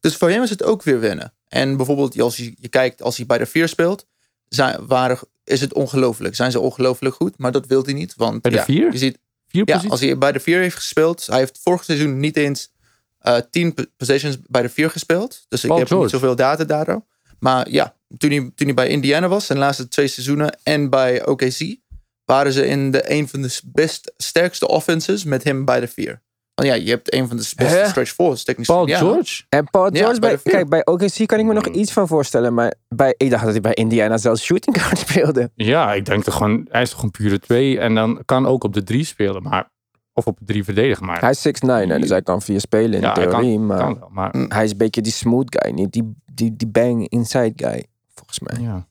[0.00, 1.34] Dus voor hem is het ook weer winnen.
[1.48, 4.06] En bijvoorbeeld als je, je kijkt, als hij bij de vier speelt,
[4.48, 6.34] zijn, waren, is het ongelooflijk.
[6.34, 8.14] Zijn ze ongelooflijk goed, maar dat wil hij niet.
[8.16, 8.92] Want, Bij de ja, vier?
[8.92, 9.90] Je ziet, vier ja, posities?
[9.90, 11.26] als hij bij de vier heeft gespeeld.
[11.26, 12.72] Hij heeft vorig seizoen niet eens
[13.18, 15.44] eh tien po- possessions bij de vier gespeeld.
[15.48, 16.02] Dus ik heb George.
[16.02, 17.06] niet zoveel data daarover.
[17.38, 21.26] Maar ja, toen hij, toen hij bij Indiana was, zijn laatste twee seizoenen, en bij
[21.26, 21.76] OKC,
[22.24, 26.22] waren ze in de een van de best sterkste offenses met hem bij de vier.
[26.54, 27.88] Want ja, je hebt een van de beste Hè?
[27.88, 28.88] stretch fours, technisch Paul.
[28.88, 28.98] Ja.
[28.98, 29.42] George?
[29.48, 30.52] En Paul Ja, George, bij bij, de vier.
[30.52, 32.54] kijk, bij OKC kan ik me nog iets van voorstellen.
[32.54, 35.50] Maar bij, ik dacht dat hij bij Indiana zelfs shooting guard speelde.
[35.54, 38.64] Ja, ik denk toch gewoon, hij is toch een pure twee en dan kan ook
[38.64, 39.70] op de drie spelen, maar,
[40.12, 42.92] of op de drie verdedigen, maar Hij is 6'9, hè, dus hij kan vier spelen
[42.92, 43.52] in ja, hij theorie.
[43.56, 46.56] kan, maar kan wel, maar hij is een beetje die smooth guy, niet die, die,
[46.56, 47.86] die bang inside guy,
[48.18, 48.60] volgens mij.
[48.60, 48.88] ja.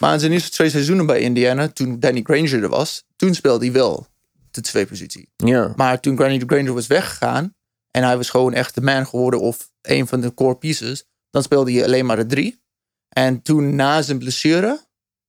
[0.00, 3.64] Maar in zijn eerste twee seizoenen bij Indiana, toen Danny Granger er was, toen speelde
[3.64, 4.06] hij wel
[4.50, 5.28] de twee positie.
[5.36, 5.72] Ja.
[5.76, 7.54] Maar toen Granny Granger was weggegaan
[7.90, 11.42] en hij was gewoon echt de man geworden of een van de core pieces, dan
[11.42, 12.60] speelde hij alleen maar de drie.
[13.08, 14.80] En toen na zijn blessure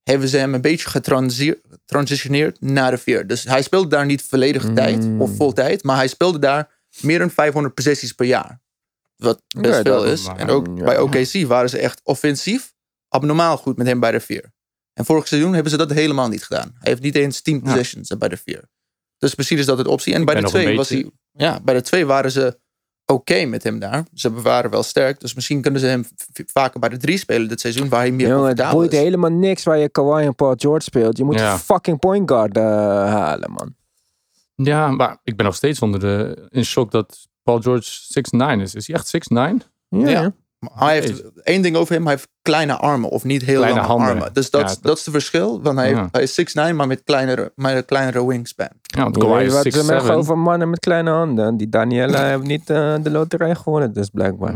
[0.03, 3.27] hebben ze hem een beetje getransi- getransitioneerd naar de vier.
[3.27, 4.75] Dus hij speelde daar niet volledige Mm.
[4.75, 8.61] tijd of vol tijd, maar hij speelde daar meer dan 500 possessies per jaar.
[9.15, 10.25] Wat best Oké, veel is.
[10.25, 10.83] maar- En ook ja.
[10.83, 12.72] bij OKC waren ze echt offensief
[13.13, 14.51] abnormaal goed met hem bij de vier.
[14.93, 16.71] En vorig seizoen hebben ze dat helemaal niet gedaan.
[16.79, 18.63] Hij heeft niet eens 10 possessions bij de vier.
[19.17, 20.13] Dus misschien is dat het optie.
[20.13, 21.09] En bij de twee was hij.
[21.31, 22.59] Ja, bij de twee waren ze
[23.05, 24.05] oké met hem daar.
[24.13, 25.19] Ze waren wel sterk.
[25.19, 26.05] Dus misschien kunnen ze hem
[26.53, 27.89] vaker bij de drie spelen dit seizoen.
[27.89, 28.99] Waar hij meer Jongen, het boeit is.
[28.99, 31.17] helemaal niks waar je Kawhi en Paul George speelt.
[31.17, 31.53] Je moet Ja.
[31.53, 32.63] een fucking point guard eh,
[33.13, 33.75] halen, man.
[34.55, 37.89] ja, maar ik ben nog steeds onder de, in shock dat Paul George
[38.57, 38.75] 6'9 is.
[38.75, 39.67] Is hij echt 6'9?
[39.89, 40.09] Ja.
[40.09, 40.33] Ja.
[40.63, 42.03] Maar hij heeft één ding over hem.
[42.03, 43.09] Hij heeft kleine armen.
[43.09, 44.07] Of niet heel Kleine lange handen.
[44.09, 44.33] armen.
[44.33, 45.61] Dus dat, Ja, dat- is het verschil.
[45.61, 46.07] Want hij, Ja.
[46.11, 48.67] hij is 6'9 maar met kleinere, maar een kleinere wingspan.
[48.81, 49.85] Ja, want Kawhi weet is wat ze 6'7.
[49.85, 51.57] zeggen over mannen met kleine handen.
[51.57, 54.55] Die Daniela heeft niet eh, de loterij gewonnen, dus blijkbaar.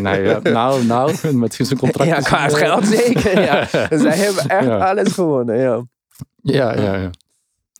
[0.00, 2.08] nee, ja, nou, nou, met zijn contract.
[2.10, 3.40] Ja, qua geld zeker.
[3.40, 3.66] Ja.
[4.02, 4.76] Zij hebben echt Ja.
[4.90, 5.56] alles gewonnen.
[5.58, 5.82] Ja.
[6.42, 7.10] Ja, ja, ja.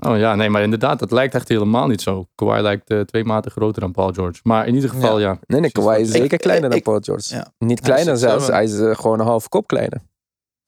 [0.06, 2.26] Oh ja, nee, maar inderdaad, dat lijkt echt helemaal niet zo.
[2.34, 4.40] Kawhi lijkt eh, twee maten groter dan Paul George.
[4.42, 5.38] Maar in ieder geval, ja.
[5.46, 7.34] Nee, nee, Kawhi is Ik- zeker kleiner dan ik- Paul George.
[7.34, 7.52] ja.
[7.58, 10.00] Niet kleiner is zelfs, hij is eh, gewoon een halve kop kleiner.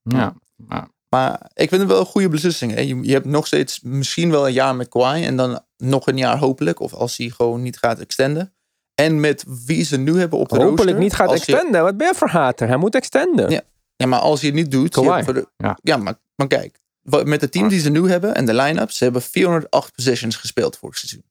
[0.02, 2.74] Ja, maar, Maar ik vind het wel een goede beslissing.
[2.74, 2.80] Hè?
[2.80, 5.24] Je, je hebt nog steeds misschien wel een jaar met Kawhi.
[5.24, 6.80] En dan nog een jaar hopelijk.
[6.80, 8.54] Of als hij gewoon niet gaat extenden.
[8.94, 11.82] En met wie ze nu hebben op de Hopelijk rooster, niet gaat je- extenden.
[11.82, 12.68] Wat ben je voor hater?
[12.68, 13.50] Hij moet extenden.
[13.50, 13.60] Ja.
[13.96, 14.94] Ja, maar als je het niet doet.
[14.94, 15.78] hebt voor de- ja.
[15.82, 16.80] ja, maar, maar kijk.
[17.04, 18.90] Met de team die ze nu hebben en de line-up.
[18.90, 21.24] Ze hebben 408 possessions gespeeld vorig seizoen.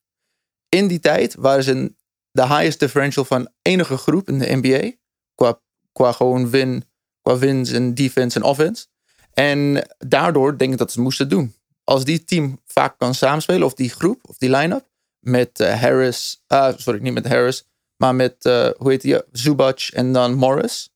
[0.70, 1.94] In die tijd waren ze
[2.32, 4.92] de highest differential van enige groep in de NBA.
[5.36, 5.60] Qua,
[5.92, 6.84] qua gewoon win,
[7.22, 8.86] qua wins en defense en offense.
[9.34, 11.56] En daardoor denk ik dat ze het moesten doen.
[11.84, 14.92] Als die team vaak kan samenspelen, of die groep, of die line-up.
[15.20, 17.64] Met eh, Harris, ah, sorry, niet met Harris.
[17.98, 20.90] Maar met, eh, hoe heet die, Zubac en dan Morris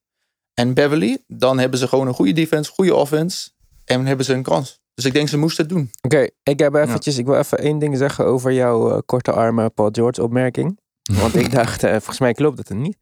[0.54, 3.50] en Beverly, dan hebben ze gewoon een goede defense, goede offense
[3.88, 4.80] en hebben ze een kans.
[4.94, 5.90] Dus ik denk ze moesten het doen.
[6.02, 9.74] Oké, ik heb eventjes, ik wil even één ding zeggen over jouw eh, korte armen
[9.74, 10.80] Paul George opmerking.
[11.22, 12.98] Want ik dacht, eh, volgens mij klopt het er niet.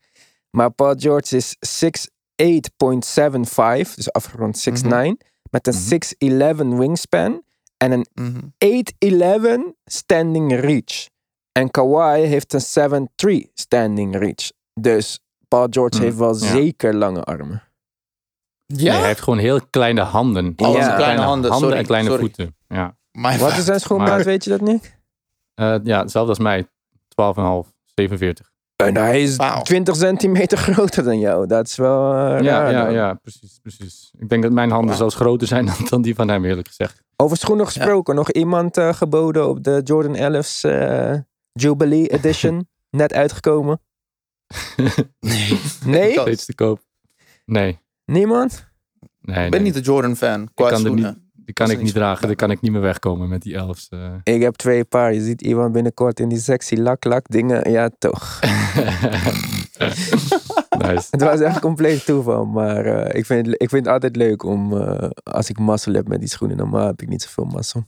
[0.49, 5.17] Maar Paul George is 6'8.75, dus afgerond 6'9,
[5.49, 7.43] met een 6'11 wingspan
[7.77, 8.05] en een
[8.57, 11.07] 8'11 standing reach.
[11.51, 12.61] En Kawhi heeft een
[13.45, 14.51] 7'3 standing reach.
[14.73, 16.51] Dus Paul George Hmm, heeft wel ja.
[16.51, 17.63] zeker lange armen.
[18.65, 20.54] Ja, Nee, hij heeft gewoon heel kleine handen.
[20.56, 22.21] Oh, zijn kleine handen, sorry, en kleine sorry.
[22.23, 22.56] voeten.
[22.67, 24.99] Ja, maar Wat is zijn schoonmaat, Maar- weet je dat niet?
[25.54, 26.67] Eh, ja hetzelfde als mij.
[27.08, 28.51] 12,5, 47.
[28.75, 29.62] En hij is Wauw.
[29.62, 31.47] 20 centimeter groter dan jou.
[31.47, 32.93] Dat is wel eh, Ja, raar ja, dan.
[32.93, 34.12] ja, precies, precies.
[34.17, 37.04] Ik denk dat mijn handen zelfs groter zijn dan, dan die van hem, eerlijk gezegd.
[37.15, 41.13] Over schoenen gesproken, nog iemand eh, geboden op de Jordan 11's eh,
[41.51, 42.67] Jubilee Edition.
[42.89, 43.82] Net uitgekomen.
[45.19, 45.60] nee.
[45.86, 46.12] Nee?
[46.19, 46.80] Steeds te koop.
[47.45, 48.67] Nee, Niemand?
[49.21, 49.71] nee, Ik ben nee.
[49.71, 51.05] niet de Jordan-fan Ik qua kan er schoenen.
[51.33, 52.27] niet, die kan ik niet dragen.
[52.27, 53.89] Daar kan ik niet meer wegkomen met die elfs.
[53.89, 54.13] eh.
[54.23, 55.13] Ik heb twee paar.
[55.13, 57.71] Je ziet iemand binnenkort in die sexy lak-lak dingen.
[57.71, 58.39] Ja, toch.
[60.77, 61.07] nice.
[61.11, 62.45] Het was echt compleet toeval.
[62.45, 66.07] Maar eh, ik, vind, ik vind het altijd leuk om, eh, als ik mazzel heb
[66.07, 66.57] met die schoenen.
[66.57, 67.85] Normaal heb ik niet zoveel mazzel.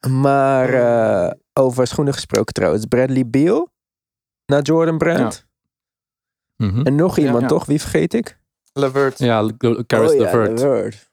[0.22, 2.86] maar eh, over schoenen gesproken trouwens.
[2.86, 3.70] Bradley Beal
[4.46, 5.46] naar Jordan Brand.
[6.56, 6.80] Mhm.
[6.82, 7.46] En nog iemand ja.
[7.48, 7.66] toch?
[7.66, 8.38] Wie vergeet ik?
[8.72, 9.18] Levert.
[9.18, 9.48] Ja,
[9.86, 10.50] Caris oh, ja, LeVert.
[10.60, 11.10] LeVert.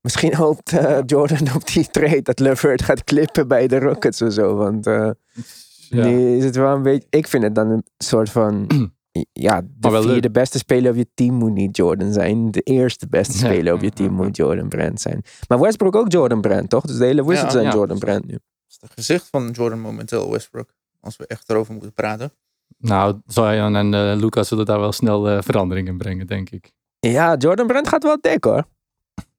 [0.00, 4.32] Misschien hoopt eh, Jordan op die trade dat LeVert gaat klippen bij de Rockets of
[4.32, 4.54] zo.
[4.56, 5.10] Want eh,
[5.88, 6.04] Ja.
[6.06, 7.06] nu is het wel een beetje...
[7.10, 8.66] Ik vind het dan een soort van...
[9.32, 10.32] Ja, de vierde leuk.
[10.32, 12.50] beste speler op je team moet niet Jordan zijn.
[12.50, 13.52] De eerste beste Ja.
[13.52, 15.22] speler op je team moet Jordan Brand zijn.
[15.48, 16.84] Maar Westbrook ook Jordan Brand, toch?
[16.84, 17.60] Dus de hele Wizards Ja.
[17.60, 17.72] zijn Ja.
[17.72, 18.32] Jordan Brand nu.
[18.32, 20.70] Dat is het gezicht van Jordan momenteel, Westbrook.
[21.00, 22.32] Als we echt erover moeten praten.
[22.78, 26.72] Nou, Zion en eh Lucas zullen daar wel snel eh, verandering in brengen, denk ik.
[27.00, 28.64] Ja, Jordan Brand gaat wel dik hoor.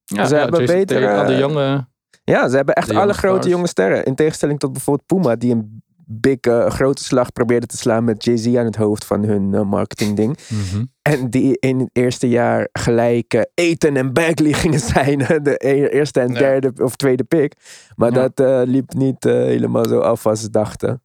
[0.04, 1.88] Ja, Ze hebben Jason al de jonge...
[2.24, 4.06] Ja, ze hebben echt alle jonge grote jonge sterren.
[4.06, 8.24] In tegenstelling tot bijvoorbeeld Puma, die een big, eh, grote slag probeerde te slaan met
[8.24, 10.38] Jay-Z aan het hoofd van hun eh, marketingding.
[10.50, 10.84] Mhm.
[11.02, 15.17] En die in het eerste jaar gelijk eh, Eten en Bagley gingen zijn.
[15.17, 17.54] De e- eerste en derde of tweede pick.
[17.96, 18.28] Maar Ja.
[18.28, 21.02] dat eh, liep niet eh, helemaal zo af als ze dachten.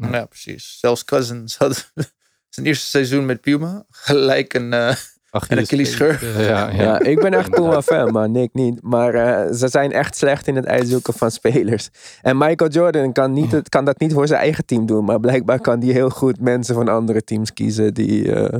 [0.00, 0.08] Ja.
[0.18, 0.76] Ja, precies.
[0.80, 1.92] Zelfs Cousins had
[2.48, 4.72] zijn eerste seizoen met Puma gelijk een...
[4.72, 4.94] eh,
[5.32, 6.14] Achilles- Achillesscheur.
[6.36, 6.82] Eh, ja, ja.
[6.82, 8.82] Ja, ik ben echt Puma fan, maar Nick niet.
[8.82, 11.88] Maar eh, ze zijn echt slecht in het uitzoeken van spelers.
[12.22, 15.04] En Michael Jordan kan, niet, het- kan dat niet voor zijn eigen team doen.
[15.04, 18.32] Maar blijkbaar kan die heel goed mensen van andere teams kiezen die...
[18.34, 18.58] eh,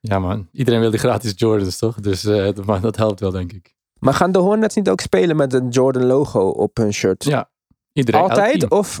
[0.00, 0.48] Ja, man.
[0.52, 2.00] Iedereen wil die gratis Jordans, toch?
[2.00, 3.74] Dus eh, dat, maar dat helpt wel, denk ik.
[3.98, 7.24] Maar gaan de Hornets niet ook spelen met een Jordan logo op hun shirt?
[7.24, 7.50] Ja.
[7.92, 8.68] Iedereen, Altijd?
[8.70, 9.00] Of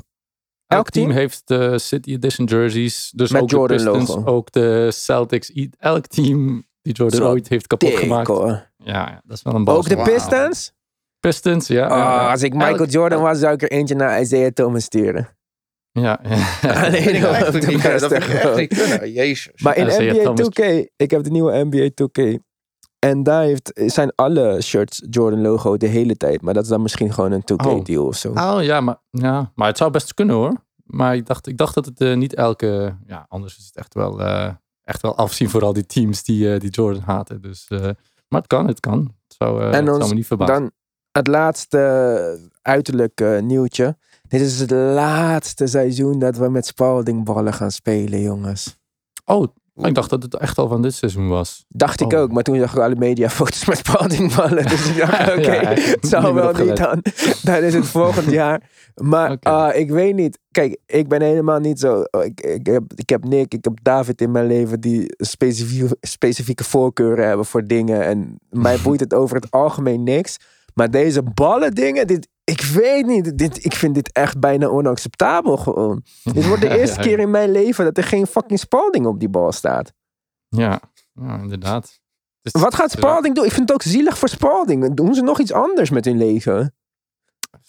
[0.66, 1.10] Elk team?
[1.10, 3.12] heeft de City Edition jerseys.
[3.14, 4.30] Dus Met ook Jordan de Pistons, logo.
[4.30, 5.52] ook de Celtics.
[5.78, 8.26] Elk team die Jordan Zo ooit heeft kapot dik gemaakt.
[8.26, 8.70] hoor.
[8.76, 9.76] Ja, ja, dat is wel een bal.
[9.76, 9.96] Ook de.
[9.96, 10.72] Pistons?
[11.20, 11.82] Pistons, ja.
[11.84, 14.84] Oh, ja, als ik Michael Elk- Jordan was, zou ik er eentje naar Isaiah Thomas
[14.84, 15.28] sturen.
[15.92, 16.36] Ja, ja.
[16.84, 18.00] Alleen dat vind ik niet kunnen.
[18.00, 18.56] Dat beste vind ik echt gewoon.
[18.58, 19.12] niet kunnen.
[19.12, 19.62] Jezus.
[19.62, 20.48] Maar in Isaiah NBA Thomas.
[20.82, 22.38] 2K, ik heb de nieuwe NBA 2K.
[23.08, 26.42] En daar heeft, zijn alle shirts Jordan logo de hele tijd.
[26.42, 27.84] Maar dat is dan misschien gewoon een 2K Oh.
[27.84, 28.32] deal of zo.
[28.32, 30.64] Oh ja maar, ja, maar het zou best kunnen hoor.
[30.84, 32.96] Maar ik dacht, ik dacht dat het eh, niet elke.
[33.06, 34.48] Ja, anders is het echt wel, eh,
[34.84, 37.40] echt wel afzien voor al die teams die, eh, die Jordan haten.
[37.42, 37.66] Dus,
[38.28, 38.98] maar het kan, het kan.
[38.98, 40.54] Het zou, En het ons- zou me niet verbazen.
[40.54, 40.70] Dan
[41.12, 43.96] het laatste uiterlijk nieuwtje.
[44.28, 48.78] Dit is het laatste seizoen dat we met Spaldingballen gaan spelen, jongens.
[49.24, 49.46] Oh,
[49.82, 51.64] ik dacht dat het echt al van dit seizoen was.
[51.68, 52.20] Dacht ik Oh.
[52.20, 54.68] ook, maar toen zag ik alle mediafoto's met Spaldingballen.
[54.68, 57.02] Dus ik dacht, oké, Ja, ik heb het meer wel niet dan.
[57.42, 58.70] Dan is het volgend jaar.
[58.94, 60.38] Maar ah, ik weet niet.
[60.50, 62.02] Kijk, ik ben helemaal niet zo...
[62.22, 66.64] Ik, ik, heb, ik heb Nick, ik heb David in mijn leven die specifieke, specifieke
[66.64, 68.04] voorkeuren hebben voor dingen.
[68.04, 70.36] En mij boeit het over het algemeen niks.
[70.74, 73.38] Maar deze ballen dingen, dit, ik weet niet.
[73.38, 76.04] Dit, ik vind dit echt bijna onacceptabel gewoon.
[76.22, 79.06] Dit wordt de Ja, eerste ja, keer in mijn leven dat er geen fucking Spalding
[79.06, 79.92] op die bal staat.
[80.48, 80.80] Ja,
[81.14, 82.00] inderdaad.
[82.42, 82.90] Dus Wat gaat.
[82.90, 83.44] Spalding doen?
[83.44, 84.94] Ik vind het ook zielig voor Spalding.
[84.94, 86.74] Doen ze nog iets anders met hun leven?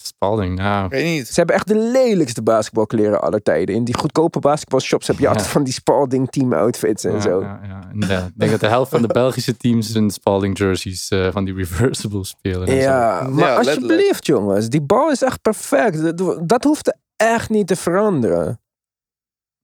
[0.08, 0.86] Spalding, nou.
[0.86, 1.28] Ik weet niet.
[1.28, 3.76] Ze hebben echt de lelijkste basketbalkleren aller tijden.
[3.76, 5.30] In die goedkope basketbalshops heb je Ja.
[5.30, 7.42] altijd van die Spalding team outfits en Ja, zo.
[7.42, 8.26] ja.
[8.26, 11.54] Ik denk dat de helft van de Belgische teams in Spalding jerseys eh, van die
[11.54, 12.68] reversible spelen.
[12.68, 12.74] zo.
[12.74, 16.18] Ja, maar alsjeblieft jongens, die bal is echt perfect.
[16.18, 18.60] Dat, dat hoeft echt niet te veranderen.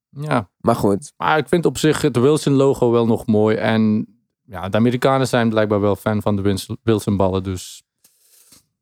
[0.10, 3.56] ja, Maar goed, maar ik vind op zich het Wilson logo wel nog mooi.
[3.56, 4.08] En
[4.46, 7.44] ja, de Amerikanen zijn blijkbaar wel fan van de Wins- Wilson ballen.
[7.44, 7.83] Dus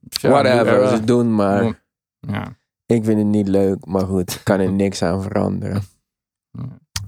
[0.10, 1.84] ja, whatever ze doen, maar
[2.20, 2.60] ja.
[2.86, 3.86] Ik vind het niet leuk.
[3.86, 5.84] Maar goed, ik kan er niks aan veranderen.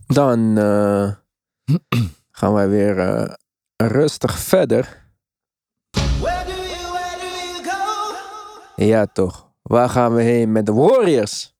[0.05, 1.11] Dan eh,
[2.31, 3.33] gaan wij weer eh,
[3.75, 5.01] rustig verder.
[8.75, 9.51] Ja, toch.
[9.61, 11.55] Waar gaan we heen met de Warriors?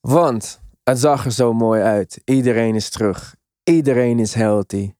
[0.00, 2.20] Want het zag er zo mooi uit.
[2.24, 3.36] Iedereen is terug.
[3.62, 4.94] Iedereen is healthy.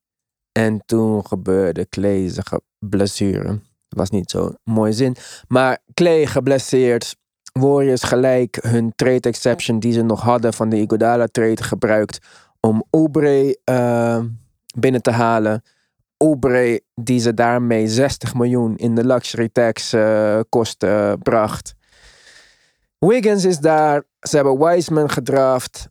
[0.53, 3.61] En toen gebeurde Clay zijn blessure.
[3.89, 5.17] Was niet zo'n mooie zin.
[5.49, 7.17] Maar Clay geblesseerd.
[7.53, 12.19] Warriors gelijk hun trade exception die ze nog hadden van de Iguodala trade gebruikt
[12.61, 14.21] om Oubre eh,
[14.79, 15.63] binnen te halen.
[16.17, 21.75] Oubre die ze daarmee 60 miljoen in de luxury tax eh, kosten bracht.
[22.99, 24.03] Wiggins is daar.
[24.21, 25.89] Ze hebben Wiseman gedraft.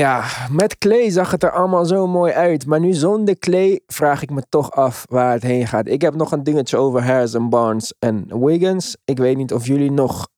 [0.00, 2.66] Ja, met Clay zag het er allemaal zo mooi uit.
[2.66, 5.86] Maar nu zonder Clay vraag ik me toch af waar het heen gaat.
[5.88, 8.96] Ik heb nog een dingetje over Harrison Barnes en Wiggins.
[9.04, 10.28] Ik weet niet of jullie nog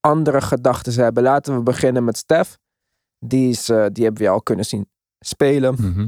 [0.00, 1.22] andere gedachten hebben.
[1.22, 2.56] Laten we beginnen met Steph.
[3.18, 4.88] Die, is, eh, die hebben we al kunnen zien
[5.18, 5.74] spelen.
[5.74, 6.06] Mhm.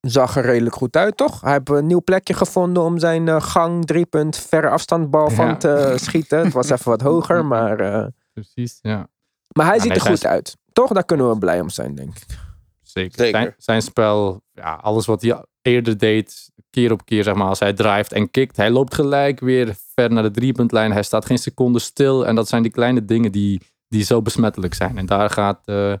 [0.00, 1.40] Zag er redelijk goed uit, toch?
[1.40, 5.56] Hij heeft een nieuw plekje gevonden om zijn eh, gang driepunt verre afstandbal van Ja.
[5.56, 6.38] te schieten.
[6.44, 9.08] Het was even wat hoger, maar, eh, Precies, ja.
[9.56, 10.56] maar hij Ja, ziet nee, er goed uit.
[10.80, 10.92] Toch?
[10.92, 12.38] Daar kunnen we blij om zijn, denk ik.
[12.82, 13.18] Zeker.
[13.18, 13.40] Zeker.
[13.40, 17.58] Zijn, zijn spel, ja, alles wat hij eerder deed, keer op keer, zeg maar, als
[17.58, 20.92] hij drijft en kikt, hij loopt gelijk weer ver naar de driepuntlijn.
[20.92, 22.26] Hij staat geen seconde stil.
[22.26, 24.98] En dat zijn die kleine dingen die, die zo besmettelijk zijn.
[24.98, 25.94] En daar gaat, eh,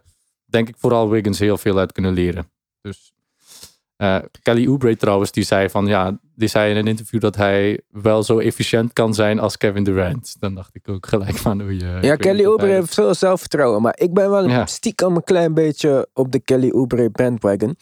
[0.44, 2.50] denk ik, vooral Wiggins heel veel uit kunnen leren.
[2.80, 3.12] Dus
[4.00, 7.80] eh, Kelly Oubre trouwens, die zei van, ja, die zei in een interview dat hij
[7.90, 10.36] wel zo efficiënt kan zijn als Kevin Durant.
[10.38, 13.14] Dan dacht ik ook gelijk van, oei, eh, ik Ja, Kelly Oubre hij- heeft veel
[13.14, 13.82] zelfvertrouwen.
[13.82, 14.66] Maar ik ben wel Ja.
[14.66, 17.76] stiekem een klein beetje op de Kelly Oubre bandwagon.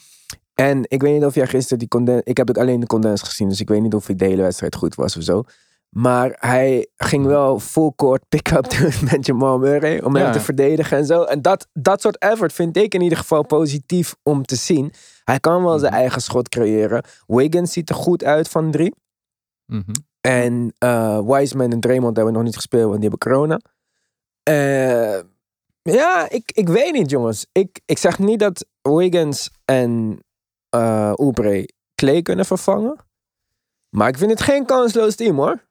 [0.55, 2.21] En ik weet niet of jij gisteren die condens...
[2.25, 3.49] Ik heb ook alleen de condens gezien.
[3.49, 5.43] Dus ik weet niet of hij de hele wedstrijd goed was of zo.
[5.89, 10.01] Maar hij ging wel full court pick-up doen met Jamal Murray.
[10.01, 11.22] Om hem te verdedigen en zo.
[11.22, 14.93] En dat, dat soort effort vind ik in ieder geval positief om te zien.
[15.24, 17.05] Hij kan wel zijn eigen schot creëren.
[17.26, 18.95] Wiggins ziet er goed uit van drie.
[19.66, 19.93] Mhm.
[20.20, 23.61] En eh Wiseman en Draymond hebben nog niet gespeeld, want die hebben corona.
[24.43, 25.20] Eh,
[25.82, 27.47] ja, ik, ik weet niet, jongens.
[27.53, 30.18] Ik, ik zeg niet dat Wiggins en
[30.68, 32.97] eh Oubre Clay kunnen vervangen.
[33.89, 35.68] Maar ik vind het geen kansloos team, hoor.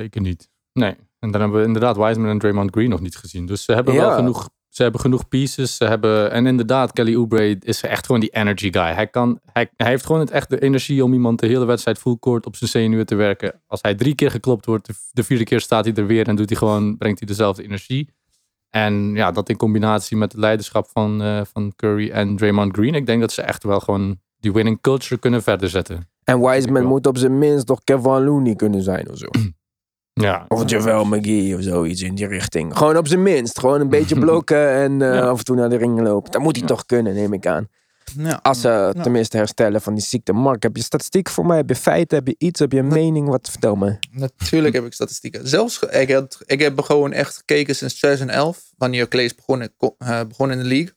[0.00, 0.50] Zeker niet.
[0.72, 0.96] Nee.
[1.18, 3.46] En dan hebben we inderdaad Wiseman en Draymond Green nog niet gezien.
[3.46, 5.76] Dus ze hebben wel genoeg, ze hebben genoeg pieces.
[5.76, 8.92] Ze hebben, en inderdaad, Kelly Oubre is echt gewoon die energy guy.
[8.92, 11.98] Hij, kan, hij, hij heeft gewoon het echt de energie om iemand de hele wedstrijd
[11.98, 13.60] full court op zijn zenuwen te werken.
[13.66, 16.36] Als hij drie keer geklopt wordt, de, de vierde keer staat hij er weer en
[16.36, 18.08] doet hij gewoon, brengt hij dezelfde energie.
[18.70, 22.94] En ja, dat in combinatie met het leiderschap van, eh, van Curry en Draymond Green.
[22.94, 26.08] Ik denk dat ze echt wel gewoon die winning culture kunnen verder zetten.
[26.24, 29.26] En Wiseman moet op zijn minst toch Kevin Looney kunnen zijn of zo.
[30.20, 32.76] Ja, Of Javel McGee of zoiets in die richting.
[32.76, 33.58] Gewoon op zijn minst.
[33.58, 35.20] Gewoon een beetje blokken en eh, Ja.
[35.20, 36.30] af en toe naar de ring lopen.
[36.30, 37.68] Dat moet hij toch kunnen, neem ik aan.
[38.18, 38.38] Ja.
[38.42, 39.02] Als ze Ja.
[39.02, 40.32] tenminste herstellen van die ziekte.
[40.32, 41.56] Mark, heb je statistiek voor mij?
[41.56, 42.18] Heb je feiten?
[42.18, 42.60] Heb je iets?
[42.60, 43.28] Heb je een mening?
[43.28, 43.96] Wat vertel me?
[44.10, 45.48] Natuurlijk heb ik statistieken.
[45.48, 49.94] Zelfs, ik, had, ik heb gewoon echt gekeken sinds 2011, wanneer Clay is begonnen, ko-
[49.98, 50.92] eh, begonnen in de league.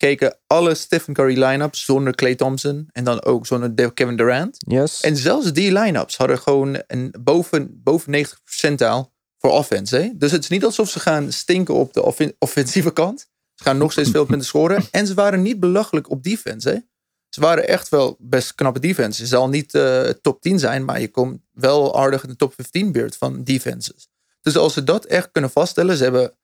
[0.00, 4.56] Gekeken alle Stephen Curry line-ups zonder Clay Thompson en dan ook zonder De- Kevin Durant.
[4.58, 5.00] Yes?
[5.00, 9.96] En zelfs die line-ups hadden gewoon een boven, boven 90 percentaal voor offense.
[9.96, 10.10] Hè?
[10.14, 13.20] Dus het is niet alsof ze gaan stinken op de offen- offensieve kant.
[13.54, 14.84] Ze gaan nog steeds veel punten scoren.
[14.90, 16.68] En ze waren niet belachelijk op defense.
[16.68, 16.76] Hè?
[17.28, 19.20] Ze waren echt wel best knappe defense.
[19.20, 22.54] Het zal niet eh, top 10 zijn, maar je komt wel aardig in de top
[22.54, 24.08] 15 beurt van defenses.
[24.40, 26.34] Dus als ze dat echt kunnen vaststellen, ze hebben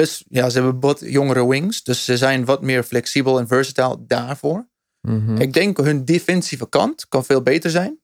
[0.00, 1.82] best, ja, ze hebben wat jongere wings.
[1.82, 4.68] Dus ze zijn wat meer flexibel en versatile daarvoor.
[5.00, 5.36] Mhm.
[5.36, 7.98] Ik denk hun defensieve kant kan veel beter zijn.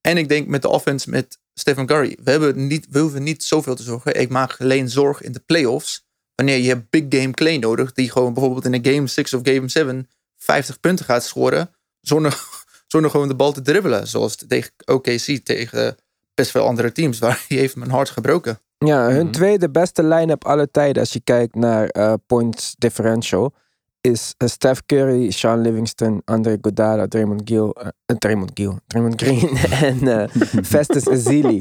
[0.00, 2.18] En ik denk met de offense met Stephen Curry.
[2.22, 4.20] We, hebben niet, we hoeven niet zoveel te zorgen.
[4.20, 6.04] Ik maak alleen zorg in de playoffs.
[6.34, 7.92] Wanneer je hebt big game Clay nodig.
[7.92, 11.70] Die gewoon bijvoorbeeld in een game 6 of game 7 50 punten gaat scoren.
[12.00, 12.40] Zonder,
[12.92, 14.08] zonder gewoon de bal te dribbelen.
[14.08, 15.96] Zoals tegen OKC tegen
[16.34, 17.18] best veel andere teams.
[17.18, 18.60] Waar hij heeft mijn hart gebroken.
[18.84, 19.32] Ja, hun Mhm.
[19.32, 23.52] tweede beste line-up alle tijden als je kijkt naar eh, points differential
[24.00, 27.68] is eh, Steph Curry, Sean Livingston, Andre Godala, Draymond Gill,
[28.06, 29.48] eh, Draymond Gill, Draymond Green
[30.06, 30.28] en
[30.64, 31.60] Festus Ezeli.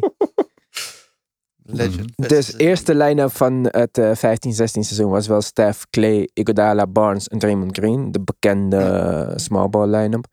[1.63, 2.11] Legend.
[2.15, 7.39] Dus eerste line-up van het eh 15-16 seizoen was wel Steph, Clay, Iguodala, Barnes en
[7.39, 8.11] Draymond Green.
[8.11, 10.25] De bekende small ball line-up.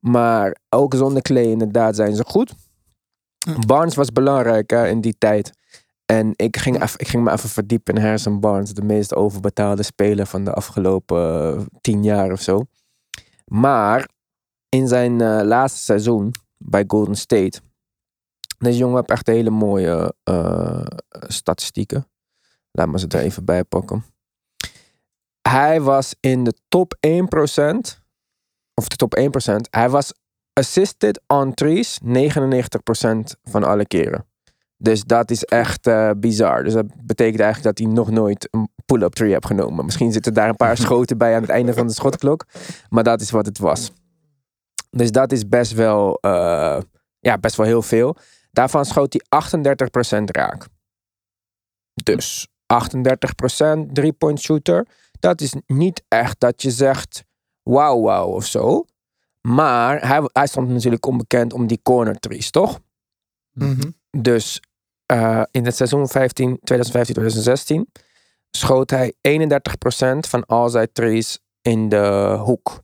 [0.00, 2.54] Maar ook zonder Clay inderdaad zijn ze goed.
[3.66, 5.50] Barnes was belangrijk hè, in die tijd.
[6.06, 8.74] En ik ging, even, ik ging me even verdiepen in Harrison Barnes.
[8.74, 12.66] De meest overbetaalde speler van de afgelopen eh, tien jaar of zo.
[13.44, 14.08] Maar
[14.68, 17.60] in zijn eh, laatste seizoen bij Golden State...
[18.58, 22.08] Deze jongen heeft echt hele mooie eh, statistieken.
[22.70, 24.04] Laat me ze er even bij pakken.
[25.48, 27.10] Hij was in de top 1%,
[28.74, 29.18] of de top
[29.50, 29.54] 1%.
[29.70, 30.12] Hij was
[30.52, 32.08] assisted on threes 99%
[33.44, 34.26] van alle keren.
[34.78, 36.64] Dus dat is echt eh, bizar.
[36.64, 39.84] Dus dat betekent eigenlijk dat hij nog nooit een pull-up three heeft genomen.
[39.84, 42.44] Misschien zitten daar een paar schoten bij aan het einde van de schotklok.
[42.88, 43.92] Maar dat is wat het was.
[44.90, 46.80] Dus dat is best wel, eh,
[47.20, 48.16] ja, best wel heel veel.
[48.50, 50.66] Daarvan schoot hij 38% raak.
[51.94, 54.86] Dus 38% three-point shooter.
[55.20, 57.24] Dat is niet echt dat je zegt
[57.62, 58.84] wauw wauw of zo.
[59.40, 62.80] Maar hij, hij stond natuurlijk onbekend om die corner threes, toch?
[63.52, 63.90] Mhm.
[64.18, 64.60] Dus
[65.06, 68.02] eh, in het seizoen 15, 2015-2016
[68.50, 69.38] schoot hij 31%
[70.28, 72.82] van al zijn threes in de hoek.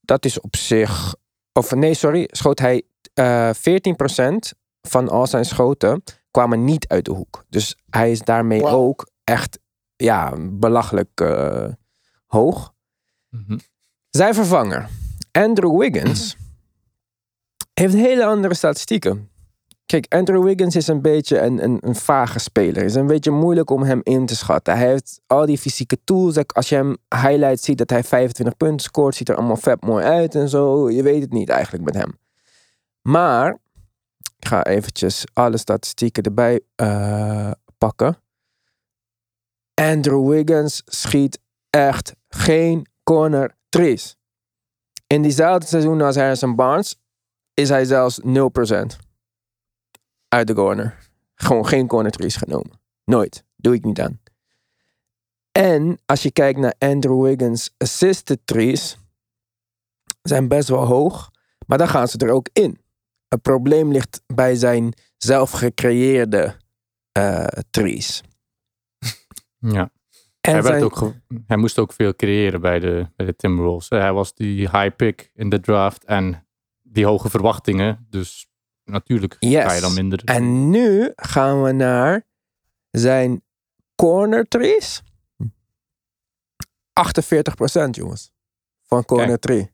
[0.00, 1.14] Dat is op zich...
[1.52, 2.28] Of nee, sorry.
[2.30, 2.82] Schoot hij
[3.14, 7.44] eh 14% van al zijn schoten kwamen niet uit de hoek.
[7.48, 9.58] Dus hij is daarmee ook echt
[9.96, 11.68] ja, belachelijk eh,
[12.26, 12.74] hoog.
[13.28, 13.58] Mhm.
[14.10, 14.88] Zijn vervanger,
[15.32, 16.36] Andrew Wiggins,
[17.80, 19.30] heeft hele andere statistieken.
[19.88, 22.76] Kijk, Andrew Wiggins is een beetje een, een, vage speler.
[22.76, 24.76] Het is een beetje moeilijk om hem in te schatten.
[24.76, 26.46] Hij heeft al die fysieke tools.
[26.46, 30.04] Als je hem highlights ziet dat hij 25 punten scoort, ziet er allemaal vet mooi
[30.04, 30.90] uit en zo.
[30.90, 32.18] Je weet het niet eigenlijk met hem.
[33.02, 33.58] Maar,
[34.38, 38.16] ik ga eventjes alle statistieken erbij uh, pakken.
[39.74, 44.16] Andrew Wiggins schiet echt geen corner trees.
[45.06, 46.96] In diezelfde seizoen als Harrison Barnes
[47.54, 49.07] is hij zelfs 0%
[50.28, 51.10] uit de corner.
[51.34, 52.80] Gewoon geen corner trees genomen.
[53.04, 53.44] Nooit.
[53.56, 54.20] Doe ik niet aan.
[55.52, 58.98] En als je kijkt naar Andrew Wiggins assisted trees,
[60.22, 61.30] zijn best wel hoog,
[61.66, 62.80] maar dan gaan ze er ook in.
[63.28, 66.56] Het probleem ligt bij zijn zelf gecreëerde
[67.18, 68.22] uh, trees.
[69.60, 69.90] Ja.
[70.40, 71.12] En hij, ook
[71.46, 73.88] hij moest ook veel creëren bij de, bij de Timberwolves.
[73.88, 76.46] Hij was die high pick in de draft en
[76.82, 78.06] die hoge verwachtingen.
[78.10, 78.48] Dus
[78.88, 80.22] natuurlijk ga je dan minder.
[80.24, 82.26] En nu gaan we naar
[82.90, 83.42] zijn
[83.94, 85.02] corner trees.
[86.98, 88.30] 48% jongens.
[88.82, 89.72] Van corner tree.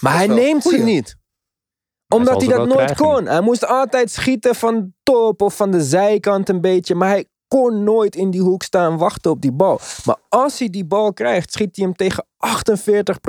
[0.00, 1.18] maar hij neemt ze niet.
[2.08, 3.26] Omdat hij, dat nooit kon.
[3.26, 6.94] Hij moest altijd schieten van top of van de zijkant een beetje.
[6.94, 9.80] Maar hij kon nooit in die hoek staan wachten op die bal.
[10.04, 13.20] Maar als hij die bal krijgt, schiet hij hem tegen 48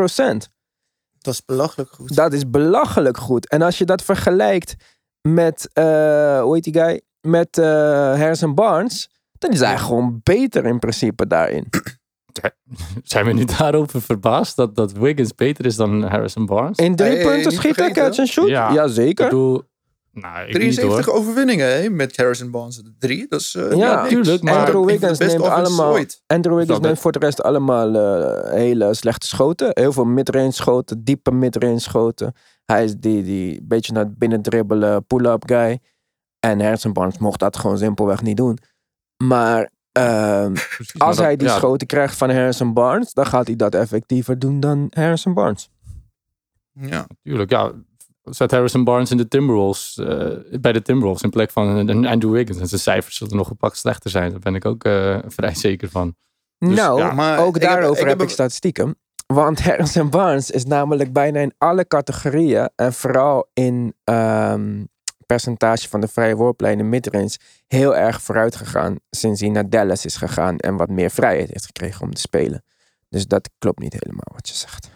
[1.21, 2.15] Dat is belachelijk goed.
[2.15, 3.49] Dat is belachelijk goed.
[3.49, 4.75] En als je dat vergelijkt
[5.21, 7.01] met, uh, hoe heet die guy?
[7.21, 11.67] Met uh, Harrison Barnes, dan is hij gewoon beter in principe daarin.
[13.03, 16.77] Zijn we nu daarover verbaasd dat, dat Wiggins beter is dan Harrison Barnes?
[16.77, 18.47] In drie punten schieten, catch and shoot?
[18.47, 19.25] Ja, Jazeker.
[19.25, 19.63] Ik bedoel,
[20.11, 22.81] nou, 73 overwinningen hè, met Harrison Barnes.
[22.99, 24.43] Drie, dat is uh, ja, natuurlijk.
[24.43, 25.97] Maar Andrew Wiggins neemt allemaal.
[26.27, 29.69] Andrew Wiggins neemt voor de rest allemaal uh, hele slechte schoten.
[29.73, 32.33] Heel veel midrange schoten, diepe midrange schoten.
[32.65, 35.79] Hij is die, die beetje naar binnen dribbelen, pull-up guy.
[36.39, 38.57] En Harrison Barnes mocht dat gewoon simpelweg niet doen.
[39.23, 41.55] Maar uh, Precies, als hij die ja.
[41.55, 45.69] schoten krijgt van Harrison Barnes, dan gaat hij dat effectiever doen dan Harrison Barnes.
[46.73, 47.51] Ja, natuurlijk.
[47.51, 47.71] Ja,
[48.23, 52.59] zet Harrison Barnes in de Timberwolves, uh, bij de Timberwolves in plek van Andrew Wiggins.
[52.59, 54.31] En zijn cijfers zullen nog een pak slechter zijn.
[54.31, 56.15] Daar ben ik ook uh, vrij zeker van.
[56.57, 57.11] Dus, nou, ja.
[57.11, 58.95] maar ook daarover heb, ik, heb ik statistieken.
[59.25, 64.89] Want Harrison Barnes is namelijk bijna in alle categorieën en vooral in um,
[65.25, 70.15] percentage van de vrije worplijnen midrange heel erg vooruit gegaan sinds hij naar Dallas is
[70.15, 72.63] gegaan en wat meer vrijheid heeft gekregen om te spelen.
[73.09, 74.89] Dus dat klopt niet helemaal wat je zegt.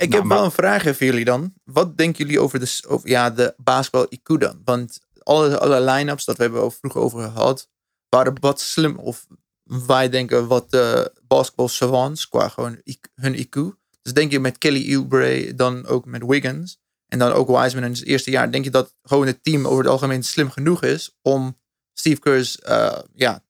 [0.00, 1.54] Ik nou, heb wel een vraag voor jullie dan.
[1.64, 4.60] Wat denken jullie over de, over, ja, de basketbal IQ dan?
[4.64, 7.68] Want alle, alle line-ups dat we hebben vroeger over gehad,
[8.08, 8.98] waren wat slim.
[8.98, 9.26] Of
[9.64, 12.80] wij denken wat uh, basketbal savants qua gewoon
[13.14, 13.78] hun IQ.
[14.02, 16.78] Dus denk je met Kelly Oubre, dan ook met Wiggins.
[17.06, 18.52] En dan ook Wiseman in het eerste jaar.
[18.52, 21.58] Denk je dat gewoon het team over het algemeen slim genoeg is om
[21.92, 23.44] Steve Kerr's uh, ja,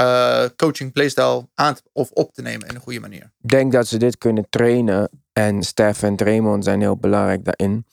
[0.00, 3.32] uh, coaching playstyle aan of op te nemen in een goede manier?
[3.42, 7.86] Ik denk dat ze dit kunnen trainen en Stef en Draymond zijn heel belangrijk daarin.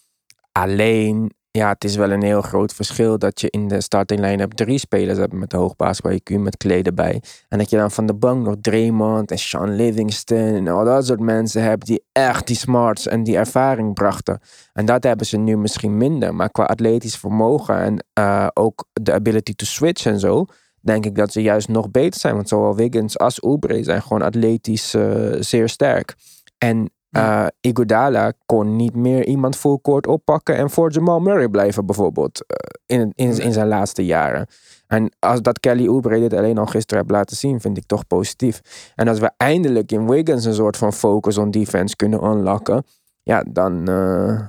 [0.52, 4.52] Alleen, ja, het is wel een heel groot verschil dat je in de starting line-up
[4.52, 7.22] drie spelers hebt met hoog basketbal IQ, met kleden bij.
[7.50, 11.06] En dat je dan van de bank nog Draymond en Sean Livingston en al dat
[11.06, 14.40] soort mensen hebt die echt die smarts en die ervaring brachten.
[14.74, 16.36] En dat hebben ze nu misschien minder.
[16.36, 20.46] Maar qua atletisch vermogen en uh, ook de ability to switch en zo,
[20.88, 22.36] denk ik dat ze juist nog beter zijn.
[22.36, 26.16] Want zowel Wiggins als Oubre zijn gewoon atletisch uh, zeer sterk.
[26.58, 31.86] En uh, Iguodala kon niet meer iemand full court oppakken en voor Jamal Murray blijven
[31.86, 34.48] bijvoorbeeld uh, in, in, in zijn laatste jaren.
[34.88, 38.08] En als dat Kelly Oubre dit alleen al gisteren heeft laten zien, vind ik toch
[38.08, 38.62] positief.
[38.96, 42.84] En als we eindelijk in Wiggins een soort van focus on defense kunnen unlocken,
[43.24, 43.90] ja, dan...
[43.90, 44.40] Uh,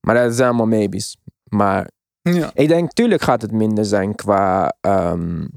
[0.00, 1.16] maar dat zijn allemaal maybes.
[1.44, 1.90] Maar
[2.22, 2.50] ja.
[2.54, 5.48] ik denk, tuurlijk gaat het minder zijn qua um,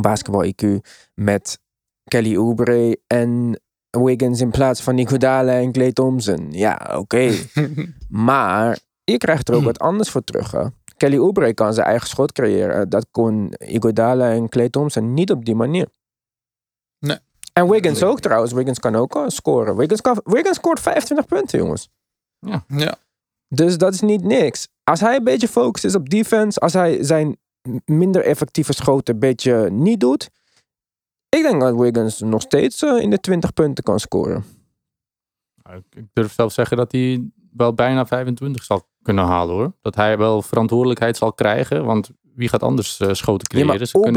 [0.00, 1.60] basketbal IQ met
[2.04, 6.48] Kelly Oubre en Wiggins in plaats van Iguodala en Clay Thompson.
[6.50, 7.32] Ja, oké.
[8.30, 10.50] maar je krijgt er ook wat anders voor terug.
[10.50, 10.64] Hè?
[10.96, 12.88] Kelly Oubre kan zijn eigen schot creëren.
[12.88, 15.88] Dat kon Iguodala en Clay Thompson niet op die manier.
[16.98, 17.18] Nee.
[17.52, 18.52] En Wiggins ook trouwens.
[18.52, 19.76] Wiggins kan ook scoren.
[19.76, 21.88] Wiggins, kan, Wiggins scoort 25 punten, jongens.
[22.38, 22.64] Ja.
[22.68, 22.98] ja.
[23.48, 24.68] Dus dat is niet niks.
[24.84, 27.36] Als hij een beetje focust is op defense, als hij zijn
[27.84, 30.30] minder effectieve schoten een beetje niet doet,
[31.28, 34.44] ik denk dat Wiggins nog steeds uh, in de 20 punten kan scoren.
[35.90, 39.72] Ik durf zelf zeggen dat hij wel bijna 25 zal kunnen halen hoor.
[39.82, 41.84] Dat hij wel verantwoordelijkheid zal krijgen.
[41.84, 43.72] Want wie gaat anders uh, schoten creëren?
[43.72, 44.12] Ja, maar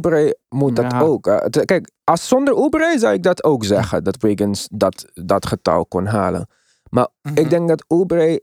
[0.00, 0.36] kunnen...
[0.48, 1.26] Moet dat ook.
[1.26, 4.04] Uh, kijk, als zonder Oubre zou ik dat ook zeggen.
[4.04, 6.48] Dat Wiggins dat, dat getal kon halen.
[6.90, 7.44] Maar mm -hmm.
[7.44, 8.42] ik denk dat Oubre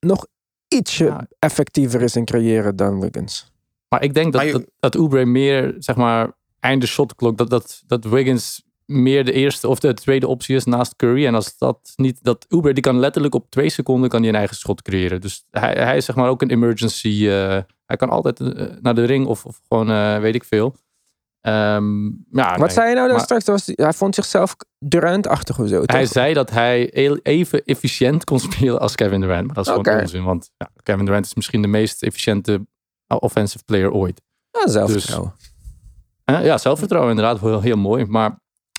[0.00, 0.26] nog
[0.74, 1.26] ietsje Ja.
[1.38, 3.52] effectiever is in creëren dan Wiggins.
[3.88, 7.82] Maar ik denk dat, je- dat, dat Oubre meer, zeg maar, einde shotklok, dat, dat,
[7.86, 11.26] dat Wiggins meer de eerste of de tweede optie is naast Curry.
[11.26, 14.34] En als dat niet, dat Oubre, die kan letterlijk op twee seconden kan hij een
[14.34, 15.20] eigen schot creëren.
[15.20, 18.94] Dus hij, hij is zeg maar ook een emergency, eh, hij kan altijd eh, naar
[18.94, 20.74] de ring of, of gewoon, eh, weet ik veel.
[21.40, 22.70] Ehm, ja, Wat nee.
[22.70, 23.44] zei je nou daar straks?
[23.44, 25.82] Was, hij vond zichzelf Durant-achtig of zo.
[25.84, 26.12] Hij toch?
[26.12, 29.46] zei dat hij heel- even efficiënt kon spelen als Kevin Durant.
[29.46, 30.24] Maar dat is gewoon onzin.
[30.24, 32.66] Want ja, Kevin Durant is misschien de meest efficiënte
[33.06, 34.20] offensive player ooit.
[34.50, 35.34] Ja, zelfvertrouwen.
[36.24, 37.40] Eh, ja, zelfvertrouwen inderdaad.
[37.40, 38.04] Wel heel mooi.
[38.04, 38.30] Maar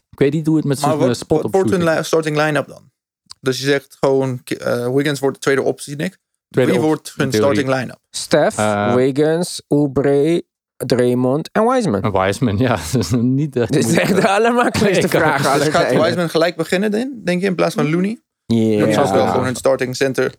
[0.10, 2.68] ik weet niet hoe het met zijn eh, spot wat op wordt li- starting line-up
[2.68, 2.92] dan?
[3.40, 6.18] Dus je zegt gewoon, eh, Wiggins wordt de tweede optie, Nick.
[6.50, 7.98] Tweede Wie op- wordt hun starting line-up?
[8.10, 10.44] Steph, Eh, Wiggins, Oubre,
[10.86, 12.12] Draymond en Wiseman.
[12.12, 12.70] Wiseman, ja.
[12.92, 13.54] Dat is niet.
[13.54, 15.58] Dit is echt de allermakkelijkste Nee, vraag.
[15.58, 15.92] Dus gaat.
[15.92, 18.20] Wiseman gelijk beginnen, in, denk je, in plaats van Looney?
[18.46, 18.80] Ja.
[18.80, 20.34] Dat is wel gewoon een starting center.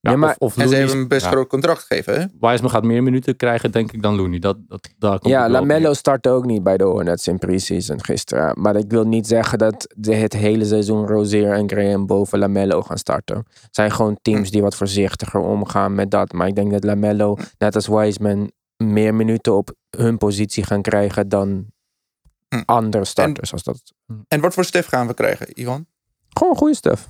[0.00, 2.20] Ja, Ja, maar- of, of En ze hebben hem een best ja, groot contract gegeven,
[2.20, 2.26] hè?
[2.40, 4.38] Wiseman gaat meer minuten krijgen, denk ik, dan Looney.
[4.38, 8.60] Dat, dat, daar komt Ja, Lamello startte ook niet bij de Hornets in preseason gisteren.
[8.60, 12.82] Maar ik wil niet zeggen dat de, het hele seizoen Rozier en Graham boven Lamello
[12.82, 13.36] gaan starten.
[13.36, 16.32] Het zijn gewoon teams die wat voorzichtiger omgaan met dat.
[16.32, 21.28] Maar ik denk dat Lamello, net als Wiseman, meer minuten op hun positie gaan krijgen
[21.28, 21.66] dan
[22.48, 22.62] Hm.
[22.64, 23.52] andere starters.
[23.52, 23.92] Als dat...
[24.28, 25.86] En wat voor Stef gaan we krijgen, Ivan?
[26.28, 27.08] Gewoon goede stuff.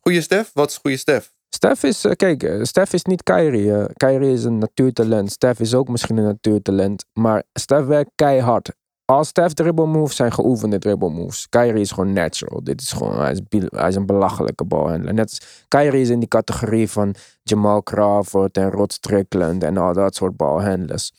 [0.00, 0.50] Goeie Stef?
[0.54, 1.32] Wat is goede Stef?
[1.48, 3.72] Stef is, eh, kijk, eh, Stef is niet Kyrie.
[3.74, 3.84] eh.
[3.94, 5.30] Kyrie is een natuurtalent.
[5.32, 7.04] Stef is ook misschien een natuurtalent.
[7.12, 8.72] Maar Stef werkt keihard.
[9.06, 11.48] Al Stef dribble moves zijn geoefende dribble moves.
[11.48, 12.64] Kyrie is gewoon natural.
[12.64, 15.14] Dit is gewoon, hij is, is een belachelijke balhandler.
[15.14, 19.92] Net als, Kyrie is in die categorie van Jamal Crawford en Rod Strickland en al
[19.92, 21.12] dat soort balhandlers.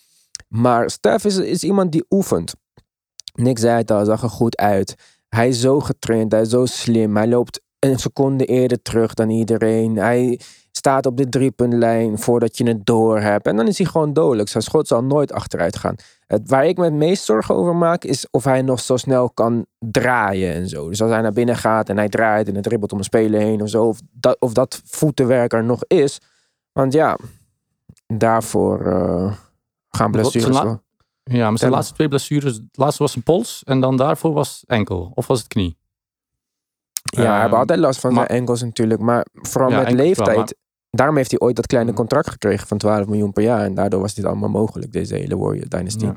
[0.48, 2.54] Maar Stef is, is iemand die oefent.
[3.34, 4.96] Nick zei het al, zag er goed uit.
[5.30, 7.16] Hij is zo getraind, hij is zo slim.
[7.16, 9.96] Hij loopt een seconde eerder terug dan iedereen.
[9.96, 10.40] Hij
[10.78, 13.48] staat op de driepuntlijn voordat je het door hebt.
[13.48, 14.50] En dan is hij gewoon dodelijk.
[14.50, 15.96] Zijn schot zal nooit achteruit gaan.
[16.28, 19.30] Het, waar ik me het meest zorgen over maak, is of hij nog zo snel
[19.30, 20.90] kan draaien en zo.
[20.90, 23.40] Dus als hij naar binnen gaat en hij draait en het dribbelt om een speler
[23.42, 23.88] heen of zo.
[23.88, 26.20] Of dat, of dat voetenwerk er nog is.
[26.72, 27.18] Want ja,
[28.08, 29.34] daarvoor eh,
[29.90, 30.84] gaan blessures wel.
[31.24, 32.54] Ja, maar zijn laatste twee blessures.
[32.56, 35.12] Het laatste was een pols en dan daarvoor was enkel.
[35.14, 35.78] Of was het knie?
[37.04, 39.00] Ja, hij heeft Ehm, altijd last van maar- zijn enkels natuurlijk.
[39.02, 40.56] Maar vooral Ja, met leeftijd.
[40.96, 41.96] Daarom heeft hij ooit dat kleine Mm.
[41.98, 43.64] contract gekregen van 12 miljoen per jaar.
[43.64, 46.06] En daardoor was dit allemaal mogelijk, deze hele Warrior Dynasty.
[46.06, 46.16] Ja.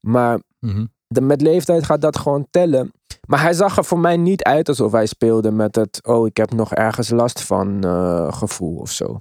[0.00, 0.84] Maar Mhm.
[1.06, 2.92] de, met leeftijd gaat dat gewoon tellen.
[3.26, 6.00] Maar hij zag er voor mij niet uit alsof hij speelde met het...
[6.06, 9.20] Oh, ik heb nog ergens last van eh, gevoel of zo.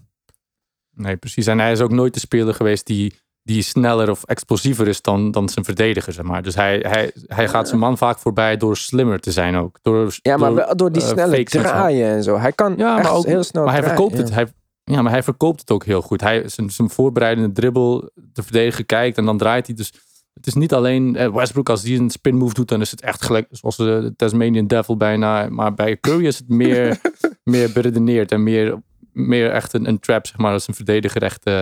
[0.96, 1.48] Nee, precies.
[1.48, 5.32] En hij is ook nooit de speler geweest die, die sneller of explosiever is dan,
[5.32, 6.42] dan zijn verdediger, zeg maar.
[6.44, 9.78] Dus hij, hij, hij gaat zijn man vaak voorbij door slimmer te zijn ook.
[9.82, 11.60] Door, Ja, maar door, wel door die eh, snelle zo.
[11.60, 12.38] draaien en zo.
[12.38, 14.24] Hij kan Ja, maar ook, heel snel maar hij draaien, verkoopt ja.
[14.24, 14.34] het.
[14.34, 14.48] Hij,
[14.86, 16.22] ja, maar hij verkoopt het ook heel goed.
[16.22, 19.76] Hij, zijn, zijn voorbereidende dribbel, de verdediger kijkt en dan draait hij.
[19.76, 19.94] Dus
[20.34, 23.02] het is niet alleen eh, Westbrook als die een spin move doet, dan is het
[23.02, 25.50] echt gelijk zoals de Tasmanian Devil bijna.
[25.50, 27.02] Maar bij Curry is het meer,
[27.44, 28.82] meer beredeneerd en meer,
[29.12, 31.54] meer echt een, een trap, zeg maar, als een verdediger echt eh,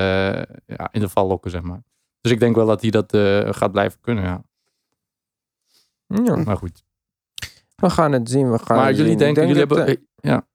[0.65, 1.84] ja, in de val lokken, zeg maar.
[2.21, 4.43] Dus ik denk wel dat hij dat eh, gaat blijven kunnen, ja.
[6.07, 6.84] Ja, Maar goed.
[7.76, 9.17] we gaan het zien, we gaan maar jullie zien.
[9.17, 10.07] Denken, denk jullie hebben...
[10.15, 10.47] ja.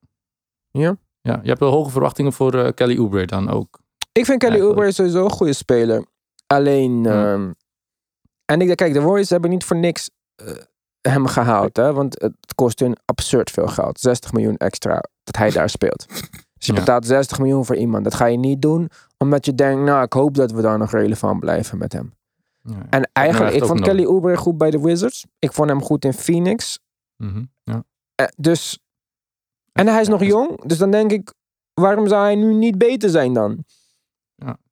[0.71, 0.97] Ja?
[1.21, 3.79] Ja, je hebt wel hoge verwachtingen voor eh, Kelly Oubre dan ook.
[4.11, 4.61] Ik vind Kelly.
[4.61, 6.05] Oubre sowieso een goede speler.
[6.47, 7.33] Alleen, Ja.
[7.33, 7.51] ehm,
[8.45, 10.53] en ik kijk, de Warriors hebben niet voor niks eh,
[11.01, 11.77] hem gehaald.
[11.77, 11.93] Hè?
[11.93, 13.99] Want het kost hun absurd veel geld.
[13.99, 16.05] 60 miljoen extra dat hij daar speelt.
[16.57, 16.79] Dus je Ja.
[16.79, 18.03] betaalt 60 miljoen voor iemand.
[18.03, 20.91] Dat ga je niet doen omdat je denkt, nou, ik hoop dat we daar nog
[20.91, 22.13] relevant blijven met hem.
[22.61, 22.85] Ja.
[22.89, 25.25] En eigenlijk, ik vond Kelly Oubre goed bij de Wizards.
[25.39, 26.79] Ik vond hem goed in Phoenix.
[27.15, 27.83] Mhm, ja.
[28.15, 28.79] Eh, dus,
[29.79, 30.63] en hij is Ja, nog dus- jong.
[30.65, 31.33] Dus dan denk ik,
[31.73, 33.63] waarom zou hij nu niet beter zijn dan?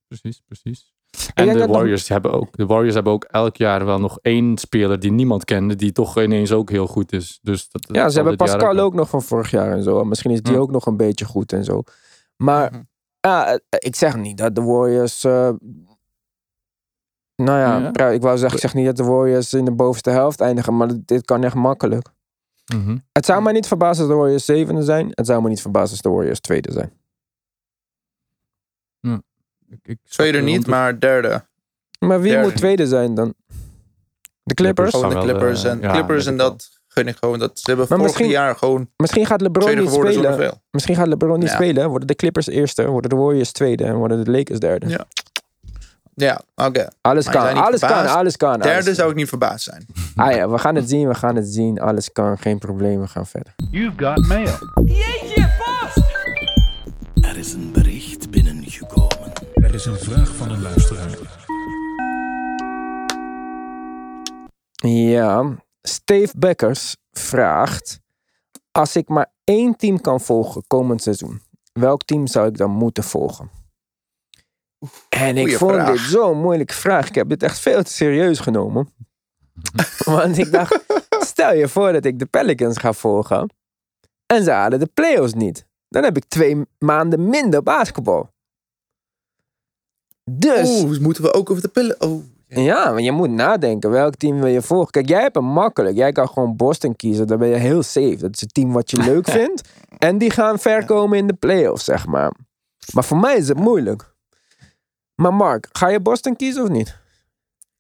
[0.08, 0.94] precies, precies.
[1.34, 4.58] En de nog- Warriors, hebben ook, de Warriors hebben ook elk jaar wel nog één
[4.58, 7.40] speler die niemand kende, die toch ineens ook heel goed is.
[7.42, 10.04] Dus dat, Ja, ze hebben Pascal ook ook nog van vorig jaar en zo.
[10.04, 10.60] Misschien is die Ja.
[10.60, 11.84] ook nog een beetje goed en zo.
[12.36, 12.82] Maar Mhm.
[13.20, 15.24] ja, eh, ik zeg niet dat de Warriors.
[15.24, 15.50] eh,
[17.36, 17.90] nou ja, Ja.
[17.94, 20.78] ja, ik wou zeggen, ik zeg niet dat de Warriors in de bovenste helft eindigen,
[20.78, 22.08] maar dit kan echt makkelijk.
[22.76, 22.98] Mhm.
[23.12, 25.10] Het zou mij niet verbazen als de Warriors zevende zijn.
[25.12, 26.92] Het zou me niet verbazen als de Warriors tweede zijn.
[29.70, 31.46] Ik, ik Tweede niet, maar derde.
[32.00, 32.48] Maar wie Derde.
[32.48, 33.34] moet tweede zijn dan?
[34.44, 34.92] De Clippers?
[34.92, 35.64] zou Gewoon de wel, Clippers.
[35.64, 37.40] eh, en ja, Clippers en dat gun ik gewoon.
[37.40, 40.62] Dat, ze hebben Maar vorig misschien- jaar gewoon Misschien gaat LeBron niet spelen.
[40.72, 41.54] Misschien gaat LeBron niet Ja.
[41.56, 41.90] spelen.
[41.90, 44.88] Worden de Clippers eerste, worden de Warriors tweede en worden de Lakers derde.
[44.90, 45.06] Ja.
[46.20, 46.88] Ja, oké.
[47.02, 48.50] Alles kan, alles kan, alles kan.
[48.50, 48.96] alles Derde kan.
[48.96, 49.86] zou ik niet verbaasd zijn.
[50.16, 51.80] Ah ja, we gaan het zien, we gaan het zien.
[51.80, 53.54] Alles kan, geen probleem, we gaan verder.
[53.72, 54.54] You've got mail.
[57.22, 59.32] Er is een bericht binnengekomen.
[59.54, 61.18] Er is een vraag van een luisteraar.
[64.90, 68.00] Ja, Steve Bekkers vraagt:
[68.72, 71.42] Als ik maar één team kan volgen komend seizoen,
[71.74, 73.50] welk team zou ik dan moeten volgen?
[75.18, 75.92] En ik goeie vond vraag.
[75.92, 77.08] dit zo'n moeilijke vraag.
[77.08, 78.90] Ik heb dit echt veel te serieus genomen.
[80.06, 80.86] Want ik dacht,
[81.20, 83.50] stel je voor dat ik de Pelicans ga volgen
[84.26, 85.66] en ze halen de playoffs niet.
[85.90, 88.30] Dan heb ik twee maanden minder basketbal.
[90.32, 92.02] Dus Oeh, moeten we ook over de pillen?
[92.02, 93.90] Oh, ja, maar je moet nadenken.
[93.90, 94.92] Welk team wil je volgen?
[94.92, 95.96] Kijk, jij hebt hem makkelijk.
[95.96, 97.28] Jij kan gewoon Boston kiezen.
[97.28, 98.18] Dan ben je heel safe.
[98.18, 99.70] Dat is het team wat je leuk vindt.
[99.98, 102.32] En die gaan ver komen in de playoffs, zeg maar.
[102.94, 104.16] Maar voor mij is het moeilijk.
[105.22, 106.98] Maar Mark, ga je Boston kiezen of niet?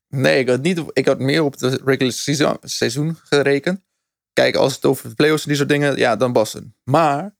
[0.09, 3.79] Nee, ik had, niet, op- ik had meer op de regular season, seizoen gerekend.
[4.33, 6.73] Kijk, als het over de playoffs en die soort dingen, ja, dan Boston.
[6.83, 7.35] Maar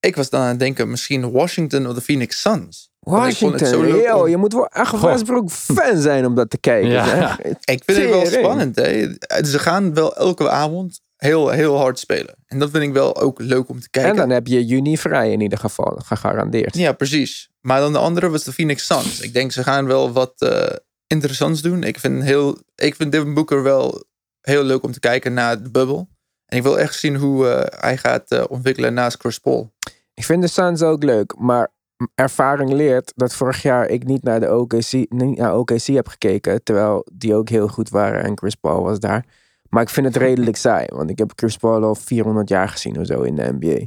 [0.00, 2.90] ik was dan aan het denken, misschien Washington of de Phoenix Suns.
[3.00, 5.00] Want ik vond het Washington, zo leuk yo, om- je moet wel echt.
[5.00, 6.90] Westbrook fan zijn om dat te kijken.
[6.90, 7.04] Ja.
[7.06, 7.38] zeg.
[7.64, 8.76] Ik vind het wel spannend.
[8.76, 9.08] Hè?
[9.44, 12.34] Ze gaan wel elke avond heel, heel hard spelen.
[12.46, 14.10] En dat vind ik wel ook leuk om te kijken.
[14.10, 16.76] En dan heb je juni vrij in ieder geval, gegarandeerd.
[16.76, 17.50] Ja, precies.
[17.60, 19.20] Maar dan de andere was de Phoenix Suns.
[19.20, 21.82] Ik denk ze gaan wel wat eh, interessants doen.
[21.82, 24.04] Ik vind, heel, ik vind Devin Booker wel
[24.40, 26.08] heel leuk om te kijken naar de bubbel.
[26.46, 29.72] En ik wil echt zien hoe eh, hij gaat eh, ontwikkelen naast Chris Paul.
[30.14, 31.68] Ik vind de Suns ook leuk, maar
[32.14, 36.62] ervaring leert dat vorig jaar ik niet naar de OKC, niet naar OKC heb gekeken,
[36.62, 39.24] terwijl die ook heel goed waren en Chris Paul was daar.
[39.70, 43.00] Maar ik vind het redelijk saai, want ik heb Chris Paul al 400 jaar gezien
[43.00, 43.86] of zo in de NBA.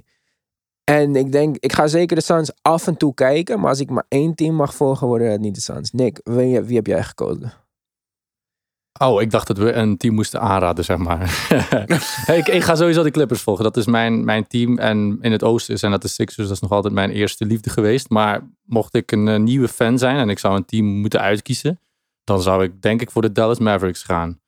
[0.84, 3.89] En ik denk, ik ga zeker de Suns af en toe kijken, maar als ik
[3.89, 5.91] maar één team mag volgen, worden het niet de Suns.
[5.91, 7.53] Nick, wie, wie heb jij gekozen?
[8.99, 11.47] Oh, ik dacht dat we een team moesten aanraden, zeg maar.
[12.38, 13.63] ik, ik ga sowieso de Clippers volgen.
[13.63, 14.77] Dat is mijn, mijn team.
[14.77, 16.47] En in het oosten zijn dat de Sixers.
[16.47, 18.09] Dat is nog altijd mijn eerste liefde geweest.
[18.09, 21.79] Maar mocht ik een eh, nieuwe fan zijn en ik zou een team moeten uitkiezen,
[22.23, 24.39] dan zou ik denk ik voor de Dallas Mavericks gaan.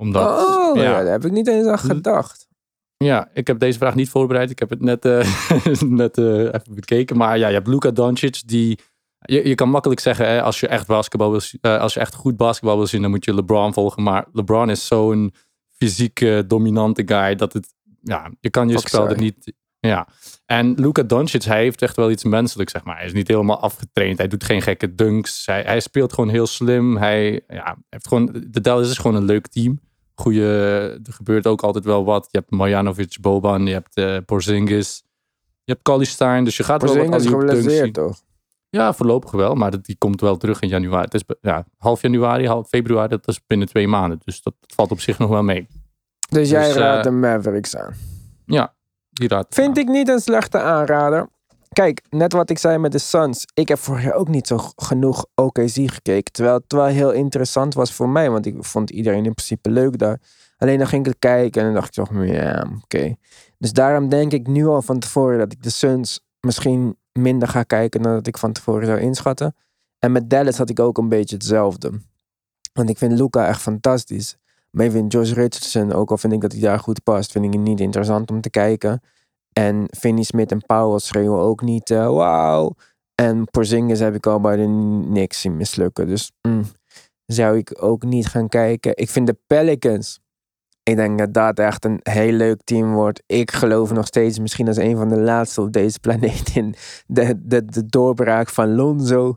[0.00, 0.82] Omdat, oh, ja.
[0.82, 2.48] ja, daar heb ik niet eens aan gedacht.
[2.96, 4.50] ja, ik heb deze vraag niet voorbereid.
[4.50, 7.16] Ik heb het net, eh, net eh, even bekeken.
[7.16, 8.78] Maar ja, je hebt Luka Doncic die...
[9.18, 12.14] Je, je kan makkelijk zeggen, hè, als je echt basketbal wil, eh, als je echt
[12.14, 14.02] goed basketbal wil zien, dan moet je LeBron volgen.
[14.02, 15.34] Maar LeBron is zo'n
[15.76, 19.52] fysiek dominante guy dat het, ja, je kan je Fuck spel er niet.
[19.80, 20.08] Ja.
[20.46, 22.96] En Luka Doncic, hij heeft echt wel iets menselijks, zeg maar.
[22.96, 24.18] Hij is niet helemaal afgetraind.
[24.18, 25.46] Hij doet geen gekke dunks.
[25.46, 26.96] Hij, hij speelt gewoon heel slim.
[26.96, 29.80] Hij ja, heeft gewoon, de Dallas is gewoon een leuk team.
[30.20, 32.28] Goeie, er gebeurt ook altijd wel wat.
[32.30, 35.04] Je hebt Marjanovic, Boban, je hebt eh, Porzingis.
[35.64, 37.58] Je hebt Collie Stein, dus je gaat wel wat Porzingis dunks zien.
[37.58, 38.22] geblesseerd, toch?
[38.70, 41.04] Ja, voorlopig wel, maar die komt wel terug in januari.
[41.04, 44.20] Het is ja, half januari, half februari, dat is binnen twee maanden.
[44.24, 45.68] Dus dat, dat valt op zich nog wel mee.
[46.28, 47.94] Dus jij Dus, eh, raadt de Mavericks aan.
[48.46, 48.74] Ja,
[49.10, 49.46] die raad.
[49.50, 51.28] Vind ik niet een slechte aanrader.
[51.72, 53.46] Kijk, net wat ik zei met de Suns.
[53.54, 56.32] Ik heb vorig jaar ook niet zo genoeg OKC gekeken.
[56.32, 58.30] Terwijl het wel heel interessant was voor mij.
[58.30, 60.20] Want ik vond iedereen in principe leuk daar.
[60.58, 63.14] Alleen dan ging ik kijken en dan dacht ik toch, ja, oké.
[63.58, 67.62] Dus daarom denk ik nu al van tevoren dat ik de Suns misschien minder ga
[67.62, 69.54] kijken dan dat ik van tevoren zou inschatten.
[69.98, 71.92] En met Dallas had ik ook een beetje hetzelfde.
[72.72, 74.36] Want ik vind Luca echt fantastisch.
[74.70, 77.44] Maar ik vind Josh Richardson, ook al vind ik dat hij daar goed past, vind
[77.44, 79.02] ik niet interessant om te kijken.
[79.52, 82.74] En Finney Smith en Powell schreeuwen ook niet eh, wauw.
[83.14, 86.06] En Porzingis heb ik al bij de Knicks zien mislukken.
[86.06, 86.64] Dus mm,
[87.26, 88.96] zou ik ook niet gaan kijken.
[88.96, 90.20] Ik vind de Pelicans.
[90.82, 93.22] Ik denk dat dat echt een heel leuk team wordt.
[93.26, 96.74] Ik geloof nog steeds misschien als een van de laatste op deze planeet in
[97.06, 99.36] de, de, de doorbraak van Lonzo.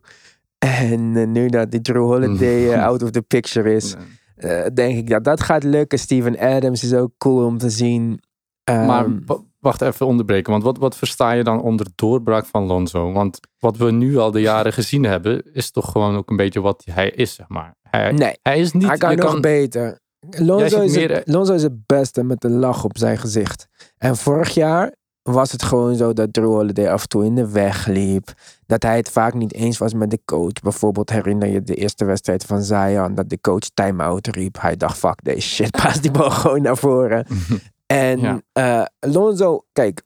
[0.57, 3.95] En eh, nu dat die Drew Holiday eh, out of the picture is,
[4.35, 5.99] eh, denk ik dat dat gaat lukken.
[5.99, 8.21] Steven Adams is ook cool om te zien.
[8.63, 9.19] Maar Ehm,
[9.63, 13.11] wacht even onderbreken, want wat, wat versta je dan onder doorbraak van Lonzo?
[13.11, 16.61] Want wat we nu al de jaren gezien hebben, is toch gewoon ook een beetje
[16.61, 17.75] wat hij is, zeg maar.
[17.89, 18.87] Hij, nee, hij is niet...
[18.87, 19.99] hij kan nog beter.
[20.29, 23.67] Lonzo is, meer, het, Lonzo is het beste met een lach op zijn gezicht.
[23.97, 27.51] En vorig jaar was het gewoon zo dat Drew Holiday af en toe in de
[27.51, 28.33] weg liep.
[28.65, 30.53] Dat hij het vaak niet eens was met de coach.
[30.63, 33.15] Bijvoorbeeld herinner je de eerste wedstrijd van Zion.
[33.15, 34.61] Dat de coach time-out riep.
[34.61, 37.25] Hij dacht, fuck deze shit, pas die bal gewoon naar voren.
[37.85, 38.41] En Ja.
[38.51, 40.01] eh, Lonzo, kijk,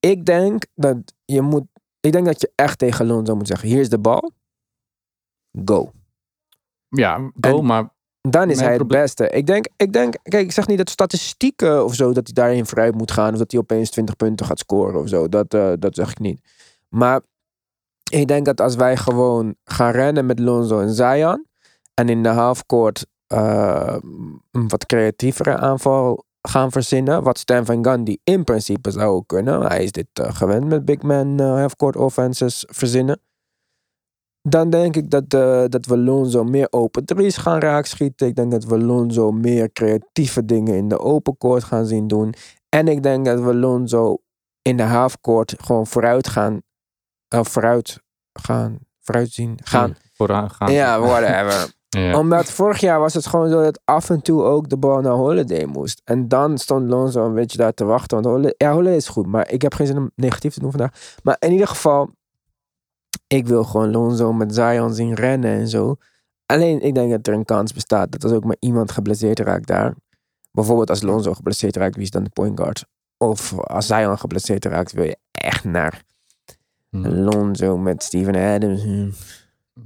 [0.00, 1.64] ik denk dat je moet,
[2.00, 4.30] ik denk dat je echt tegen Lonzo moet zeggen, hier is de bal,
[5.64, 5.90] go.
[6.88, 7.88] Ja, go, En- maar
[8.22, 9.28] Dan is hij het beste.
[9.28, 12.66] Ik denk, ik denk, kijk, ik zeg niet dat statistieken of zo, dat hij daarin
[12.66, 13.32] vooruit moet gaan.
[13.32, 15.28] Of dat hij opeens 20 punten gaat scoren of zo.
[15.28, 16.40] Dat, eh, dat zeg ik niet.
[16.88, 17.20] Maar
[18.10, 21.46] ik denk dat als wij gewoon gaan rennen met Lonzo en Zion.
[21.94, 23.96] En in de halfcourt eh,
[24.50, 27.22] een wat creatievere aanval gaan verzinnen.
[27.22, 29.62] Wat Stan Van Gundy in principe zou kunnen.
[29.62, 33.20] Hij is dit eh, gewend met big man uh, half-court offenses verzinnen.
[34.42, 38.26] Dan denk ik dat, eh, dat we Lonzo meer open threes gaan raakschieten.
[38.26, 42.34] Ik denk dat we Lonzo meer creatieve dingen in de open court gaan zien doen.
[42.68, 44.16] En ik denk dat we Lonzo
[44.62, 46.62] in de halfcourt gewoon vooruit gaan.
[47.34, 48.78] Uh, vooruit gaan.
[49.00, 49.58] Vooruit zien.
[49.62, 49.96] Gaan.
[50.12, 50.72] Vooraan gaan.
[50.72, 51.78] Ja, whatever.
[51.98, 52.18] Ja.
[52.18, 55.12] Omdat vorig jaar was het gewoon zo dat af en toe ook de bal naar
[55.12, 56.02] Holiday moest.
[56.04, 58.22] En dan stond Lonzo een beetje daar te wachten.
[58.22, 60.70] Want Holiday, ja, Holiday is goed, maar ik heb geen zin om negatief te doen
[60.70, 61.16] vandaag.
[61.22, 62.10] Maar in ieder geval,
[63.26, 65.96] ik wil gewoon Lonzo met Zion zien rennen en zo.
[66.46, 69.66] Alleen, ik denk dat er een kans bestaat dat als ook maar iemand geblesseerd raakt
[69.66, 69.94] daar.
[70.52, 72.84] Bijvoorbeeld als Lonzo geblesseerd raakt, wie is dan de point guard?
[73.16, 76.04] Of als Zion geblesseerd raakt, wil je echt naar
[76.90, 77.06] Hm.
[77.06, 78.82] Lonzo met Steven Adams.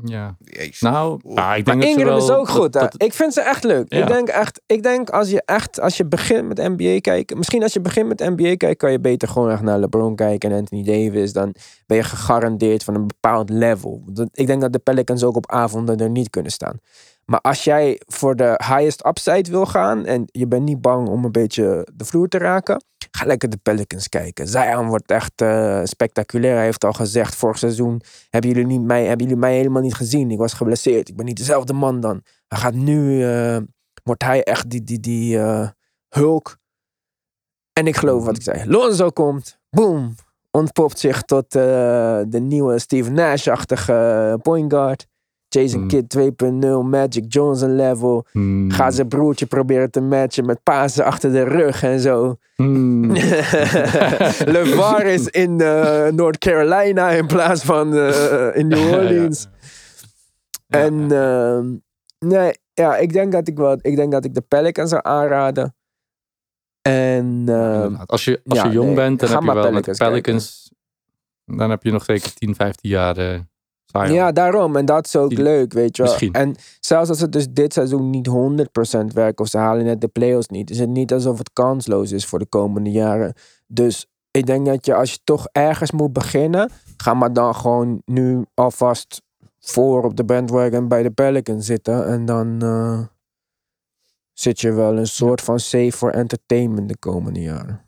[0.05, 0.37] Ja.
[0.45, 0.81] Jezus.
[0.81, 2.75] Nou, ik denk Maar dat ze Ingram is ook goed.
[2.75, 2.81] hè.
[2.81, 3.93] dat- dat- ik vind ze echt leuk.
[3.93, 4.01] Ja.
[4.01, 7.63] Ik denk echt, ik denk als je echt, als je begint met NBA kijken, misschien
[7.63, 10.59] als je begint met NBA kijken, kan je beter gewoon echt naar LeBron kijken en
[10.59, 11.33] Anthony Davis.
[11.33, 11.55] Dan
[11.87, 14.03] ben je gegarandeerd van een bepaald level.
[14.33, 16.79] Ik denk dat de Pelicans ook op avonden er niet kunnen staan.
[17.25, 21.25] Maar als jij voor de highest upside wil gaan en je bent niet bang om
[21.25, 22.85] een beetje de vloer te raken,
[23.17, 24.49] ga lekker de Pelicans kijken.
[24.49, 26.55] Zion wordt echt eh, spectaculair.
[26.55, 28.01] Hij heeft al gezegd vorig seizoen,
[28.31, 30.31] hebben jullie, niet mij, hebben jullie mij helemaal niet gezien?
[30.31, 31.09] Ik was geblesseerd.
[31.09, 32.23] Ik ben niet dezelfde man dan.
[32.49, 33.59] Hij gaat nu, eh,
[34.03, 35.69] wordt hij echt die, die, die eh,
[36.09, 36.57] hulk.
[37.73, 38.71] En ik geloof wat ik zei.
[38.71, 40.15] Lonzo komt, boom,
[40.51, 45.07] ontpopt zich tot de nieuwe Steve Nash-achtige point guard.
[45.55, 45.89] Jason Hmm.
[45.89, 48.27] Kidd 2.0, Magic Johnson level.
[48.33, 48.71] Hmm.
[48.71, 52.37] Gaat zijn broertje proberen te matchen met Pasen achter de rug en zo.
[52.57, 53.13] Hmm.
[54.55, 59.49] LeVar is in eh, North Carolina in plaats van eh, in New Orleans.
[60.67, 60.79] ja.
[60.79, 61.67] En ehm,
[62.29, 65.75] nee, ja, ik denk dat ik wel, ik denk dat ik de Pelicans zou aanraden.
[66.83, 67.95] En ehm.
[68.07, 69.99] Als je, als ja, je jong nee, bent, dan ga heb je wel met Pelicans
[69.99, 70.73] de Pelicans.
[71.47, 73.39] Dan heb je nog zeker 10, 15 jaar eh
[74.03, 74.13] Zion.
[74.13, 74.77] ja, daarom.
[74.77, 76.13] En dat is ook Die- leuk, weet je wel.
[76.13, 76.33] Misschien.
[76.33, 80.09] En zelfs als het dus dit seizoen niet 100% werkt of ze halen net de
[80.09, 83.35] playoffs niet, is het niet alsof het kansloos is voor de komende jaren.
[83.67, 88.03] Dus ik denk dat je als je toch ergens moet beginnen, ga maar dan gewoon
[88.05, 89.23] nu alvast
[89.61, 92.07] voor op de bandwagon bij de Pelicans zitten.
[92.07, 93.01] En dan eh,
[94.33, 97.83] zit je wel een soort van safe voor entertainment de komende jaren.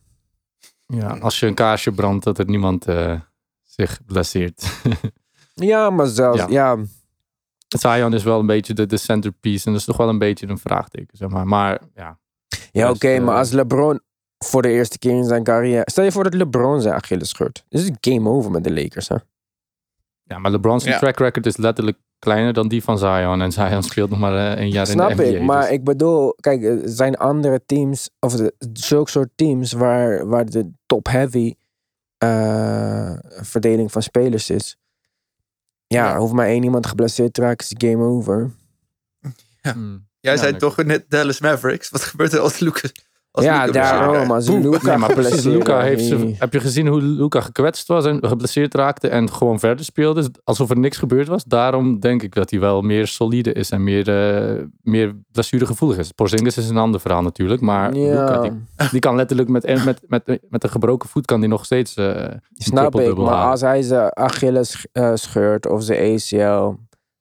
[0.86, 3.20] Ja, als je een kaarsje brandt, dat er niemand eh,
[3.64, 4.64] zich blesseert.
[5.64, 6.46] Ja, maar zelfs, Ja.
[6.48, 6.76] ja,
[7.78, 9.66] Zion is wel een beetje de, de centerpiece.
[9.66, 11.46] En dat is toch wel een beetje een vraagteken, zeg maar.
[11.46, 12.18] Maar ja,
[12.72, 14.00] Ja, Dus, oké, eh, maar als LeBron
[14.44, 15.82] voor de eerste keer in zijn carrière...
[15.84, 17.64] Stel je voor dat LeBron zijn Achilles scheurt.
[17.68, 19.16] Dit is een game over met de Lakers, hè?
[20.22, 20.98] ja maar LeBron's Ja.
[20.98, 23.40] track record is letterlijk kleiner dan die van Zion.
[23.42, 25.36] En Zion speelt nog maar eh, een jaar Snap in de NBA.
[25.38, 26.34] ik, maar dus- ik bedoel...
[26.40, 28.10] Kijk, er zijn andere teams...
[28.20, 31.54] Of de, zulke soort teams waar, waar de top-heavy
[32.18, 34.76] eh, verdeling van spelers is.
[35.86, 36.18] Ja, Ja.
[36.18, 38.50] hoeft maar één iemand geblesseerd te raken, is de game over.
[39.60, 40.08] Hmm.
[40.20, 41.88] Jij Ja, zei toch net Dallas Mavericks.
[41.90, 42.92] Wat gebeurt er als Lucas?
[43.36, 44.30] Als ja, daarom.
[44.30, 44.48] Als?
[44.48, 48.74] Luca Nee, maar Luca heeft ze, heb je gezien hoe Luca gekwetst was en geblesseerd
[48.74, 50.30] raakte en gewoon verder speelde?
[50.44, 51.44] Alsof er niks gebeurd was.
[51.44, 56.12] Daarom denk ik dat hij wel meer solide is en meer, eh meer blessuregevoelig is.
[56.12, 57.60] Porzingis is een ander verhaal natuurlijk.
[57.60, 58.52] Maar Luca, die,
[58.90, 62.06] die kan letterlijk met, met, met, met een gebroken voet kan die nog steeds eh,
[62.06, 63.16] een snap ik.
[63.16, 63.50] Maar halen.
[63.50, 66.74] als hij zijn Achilles eh, scheurt of zijn ACL,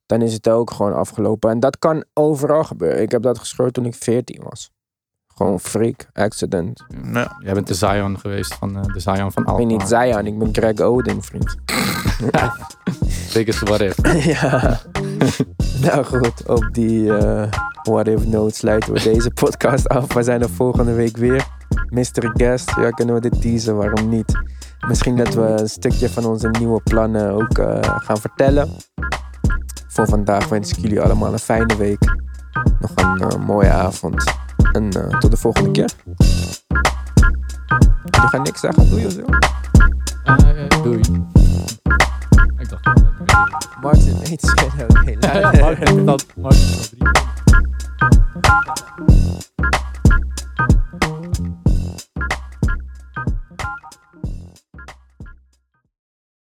[0.06, 1.50] dan is het ook gewoon afgelopen.
[1.50, 3.02] En dat kan overal gebeuren.
[3.02, 4.74] Ik heb dat gescheurd toen ik 14 was.
[5.36, 6.84] Gewoon freak, accident.
[7.02, 9.56] Nou, Jij bent de Zion geweest van eh, de Zion van Ik Alkmaar.
[9.56, 11.56] ben niet Zion, ik ben Greg Oden, vriend.
[13.34, 13.96] Biggest what if.
[14.42, 14.80] ja.
[15.82, 17.52] nou goed, op die eh
[17.84, 20.14] what if note sluiten we deze podcast af.
[20.14, 21.48] We zijn er volgende week weer.
[21.90, 24.34] Mystery guest, ja kunnen we dit teasen, waarom niet?
[24.88, 28.70] Misschien dat we een stukje van onze nieuwe plannen ook eh, gaan vertellen.
[29.88, 32.16] Voor vandaag wens ik jullie allemaal een fijne week.
[32.80, 34.24] Nog een eh, mooie avond.
[34.72, 35.90] En eh, tot de volgende keer.
[38.12, 39.22] Je gaat niks zeggen, doei je zo?
[40.24, 41.00] Eh, doei.
[42.58, 44.88] Ik dacht dat het eh, Martin eet schijnen.
[45.96, 46.06] leuk.
[46.06, 46.26] dat.
[46.36, 47.24] Martin dat.